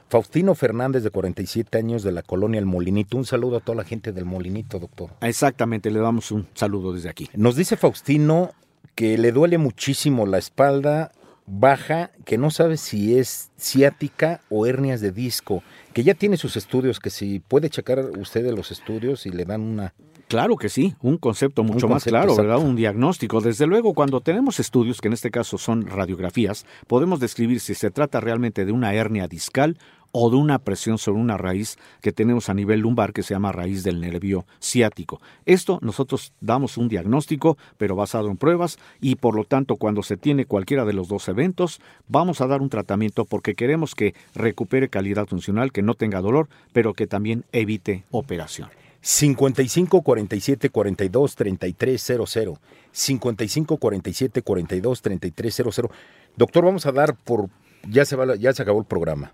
Faustino 0.09 0.55
Fernández, 0.55 1.03
de 1.03 1.11
47 1.11 1.79
años, 1.79 2.03
de 2.03 2.13
la 2.13 2.23
colonia 2.23 2.59
El 2.59 2.67
Molinito. 2.67 3.17
Un 3.17 3.25
saludo 3.25 3.57
a 3.57 3.61
toda 3.61 3.77
la 3.77 3.85
gente 3.85 4.13
del 4.13 4.25
Molinito, 4.25 4.79
doctor. 4.79 5.11
Exactamente, 5.21 5.91
le 5.91 5.99
damos 5.99 6.31
un 6.31 6.47
saludo 6.55 6.93
desde 6.93 7.09
aquí. 7.09 7.29
Nos 7.35 7.57
dice 7.57 7.77
Faustino 7.77 8.53
que 8.95 9.19
le 9.19 9.33
duele 9.33 9.59
muchísimo 9.59 10.27
la 10.27 10.39
espalda 10.39 11.11
baja, 11.47 12.11
que 12.25 12.39
no 12.39 12.51
sabe 12.51 12.77
si 12.77 13.19
es 13.19 13.51
ciática 13.59 14.41
o 14.49 14.67
hernias 14.67 15.01
de 15.01 15.13
disco, 15.13 15.63
que 15.95 16.03
ya 16.03 16.15
tiene 16.15 16.37
sus 16.37 16.57
estudios, 16.57 17.01
que 17.01 17.11
si 17.11 17.39
puede 17.41 17.71
checar 17.71 18.01
usted 18.19 18.45
los 18.51 18.71
estudios 18.71 19.25
y 19.27 19.31
le 19.31 19.45
dan 19.45 19.63
una 19.63 19.95
Claro 20.29 20.57
que 20.57 20.69
sí, 20.69 20.95
un 21.03 21.19
concepto 21.19 21.63
mucho 21.63 21.87
más 21.87 22.05
claro, 22.05 22.35
¿verdad? 22.35 22.59
Un 22.59 22.77
diagnóstico. 22.77 23.41
Desde 23.41 23.67
luego, 23.67 23.93
cuando 23.93 24.21
tenemos 24.21 24.59
estudios, 24.59 25.01
que 25.01 25.09
en 25.09 25.15
este 25.15 25.31
caso 25.31 25.59
son 25.59 25.87
radiografías, 25.87 26.65
podemos 26.87 27.21
describir 27.21 27.61
si 27.61 27.75
se 27.75 27.91
trata 27.91 28.21
realmente 28.21 28.65
de 28.65 28.73
una 28.73 28.95
hernia 28.95 29.29
discal 29.29 29.77
o 30.17 30.31
de 30.31 30.37
una 30.37 30.61
presión 30.61 30.97
sobre 30.97 31.21
una 31.21 31.37
raíz 31.37 31.77
que 32.01 32.13
tenemos 32.13 32.49
a 32.49 32.55
nivel 32.55 32.81
lumbar 32.81 33.13
que 33.13 33.25
se 33.25 33.35
llama 33.35 33.51
raíz 33.51 33.83
del 33.83 34.01
nervio 34.01 34.47
ciático. 34.61 35.21
Esto 35.45 35.81
nosotros 35.83 36.33
damos 36.41 36.79
un 36.79 36.89
diagnóstico, 36.89 37.59
pero 37.79 37.97
basado 37.97 38.31
en 38.31 38.37
pruebas, 38.37 38.79
y 39.01 39.17
por 39.17 39.35
lo 39.35 39.43
tanto 39.43 39.75
cuando 39.75 40.05
se 40.05 40.17
tiene 40.17 40.47
cualquiera 40.47 40.85
de 40.85 40.93
los 40.93 41.09
dos 41.09 41.27
eventos, 41.29 41.81
vamos 42.07 42.41
a 42.41 42.47
dar 42.47 42.63
un 42.63 42.69
tratamiento 42.69 43.25
porque 43.25 43.57
queremos 43.57 43.97
que 43.97 44.15
recupere 44.37 44.89
calidad 44.89 45.27
funcional, 45.27 45.73
que 45.73 45.83
no 45.83 45.95
tenga 45.95 46.21
dolor, 46.21 46.49
pero 46.73 46.95
que 46.95 47.09
también 47.09 47.45
evite 47.51 48.05
operación. 48.13 48.69
55 49.01 50.01
47 50.03 50.71
42 50.71 51.35
33 51.35 52.03
00. 52.29 52.59
55 52.93 53.77
47 53.79 54.43
42 54.43 55.03
33 55.03 55.55
00. 55.55 55.91
Doctor, 56.37 56.65
vamos 56.65 56.87
a 56.87 56.93
dar 56.93 57.17
por. 57.17 57.49
Ya 57.89 58.05
se, 58.05 58.15
va, 58.15 58.37
ya 58.37 58.53
se 58.53 58.63
acabó 58.63 58.79
el 58.79 58.87
programa. 58.87 59.33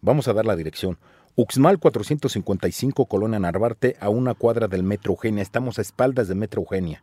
Vamos 0.00 0.28
a 0.28 0.32
dar 0.32 0.44
la 0.44 0.56
dirección. 0.56 0.98
Uxmal 1.34 1.78
455, 1.78 3.06
Colonia 3.06 3.38
Narvarte, 3.38 3.96
a 4.00 4.08
una 4.08 4.34
cuadra 4.34 4.68
del 4.68 4.82
Metro 4.82 5.12
Eugenia. 5.12 5.42
Estamos 5.42 5.78
a 5.78 5.82
espaldas 5.82 6.28
de 6.28 6.34
Metro 6.34 6.62
Eugenia. 6.62 7.02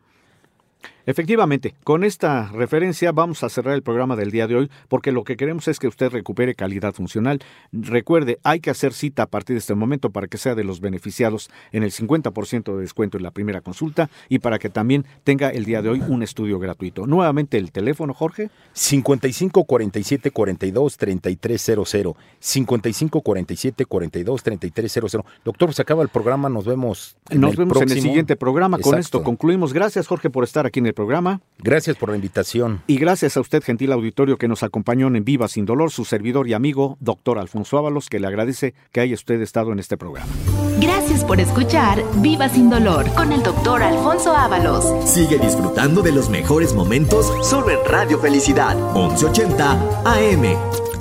Efectivamente, 1.07 1.75
con 1.83 2.03
esta 2.03 2.49
referencia 2.51 3.11
vamos 3.11 3.43
a 3.43 3.49
cerrar 3.49 3.75
el 3.75 3.83
programa 3.83 4.15
del 4.15 4.31
día 4.31 4.47
de 4.47 4.55
hoy 4.55 4.71
porque 4.87 5.11
lo 5.11 5.23
que 5.23 5.37
queremos 5.37 5.67
es 5.67 5.77
que 5.77 5.87
usted 5.87 6.09
recupere 6.09 6.55
calidad 6.55 6.93
funcional. 6.93 7.39
Recuerde, 7.71 8.39
hay 8.43 8.59
que 8.59 8.71
hacer 8.71 8.93
cita 8.93 9.23
a 9.23 9.27
partir 9.27 9.55
de 9.55 9.59
este 9.59 9.75
momento 9.75 10.09
para 10.09 10.27
que 10.27 10.37
sea 10.37 10.55
de 10.55 10.63
los 10.63 10.79
beneficiados 10.81 11.49
en 11.71 11.83
el 11.83 11.91
50% 11.91 12.75
de 12.75 12.81
descuento 12.81 13.17
en 13.17 13.23
la 13.23 13.31
primera 13.31 13.61
consulta 13.61 14.09
y 14.29 14.39
para 14.39 14.57
que 14.57 14.69
también 14.69 15.05
tenga 15.23 15.49
el 15.49 15.65
día 15.65 15.81
de 15.81 15.89
hoy 15.89 16.03
un 16.07 16.23
estudio 16.23 16.59
gratuito. 16.59 17.05
Nuevamente 17.05 17.57
el 17.57 17.71
teléfono, 17.71 18.13
Jorge. 18.13 18.49
55 18.73 19.63
47 19.63 20.31
42 20.31 20.97
3300. 20.97 22.15
55 22.39 23.21
47 23.21 23.85
42 23.85 24.43
3300. 24.43 25.21
Doctor, 25.43 25.73
se 25.73 25.81
acaba 25.81 26.03
el 26.03 26.09
programa, 26.09 26.49
nos 26.49 26.65
vemos. 26.65 27.15
nos 27.31 27.55
vemos 27.55 27.81
en 27.81 27.91
el 27.91 28.01
siguiente 28.01 28.35
programa. 28.35 28.79
Con 28.79 28.97
esto 28.97 29.23
concluimos. 29.23 29.73
Gracias, 29.73 30.07
Jorge, 30.07 30.29
por 30.29 30.43
estar 30.43 30.65
aquí 30.75 30.79
en 30.79 30.87
el 30.87 30.93
programa. 30.93 31.39
Gracias 31.59 31.95
por 31.95 32.09
la 32.09 32.15
invitación. 32.15 32.81
Y 32.85 32.97
gracias 32.97 33.37
a 33.37 33.39
usted, 33.39 33.63
gentil 33.63 33.93
auditorio, 33.93 34.37
que 34.37 34.49
nos 34.49 34.61
acompañó 34.61 35.07
en 35.07 35.23
Viva 35.23 35.47
Sin 35.47 35.65
Dolor, 35.65 35.89
su 35.89 36.03
servidor 36.03 36.49
y 36.49 36.53
amigo, 36.53 36.97
doctor 36.99 37.39
Alfonso 37.39 37.77
Ábalos, 37.77 38.09
que 38.09 38.19
le 38.19 38.27
agradece 38.27 38.73
que 38.91 38.99
haya 38.99 39.15
usted 39.15 39.41
estado 39.41 39.71
en 39.71 39.79
este 39.79 39.95
programa. 39.95 40.27
Gracias 40.81 41.23
por 41.23 41.39
escuchar 41.39 42.03
Viva 42.15 42.49
Sin 42.49 42.69
Dolor 42.69 43.09
con 43.13 43.31
el 43.31 43.41
doctor 43.41 43.81
Alfonso 43.83 44.35
Ábalos. 44.35 44.85
Sigue 45.09 45.39
disfrutando 45.39 46.01
de 46.01 46.11
los 46.11 46.29
mejores 46.29 46.73
momentos 46.73 47.31
solo 47.47 47.69
en 47.69 47.79
Radio 47.89 48.19
Felicidad, 48.19 48.75
1180 48.93 50.01
AM. 50.03 50.94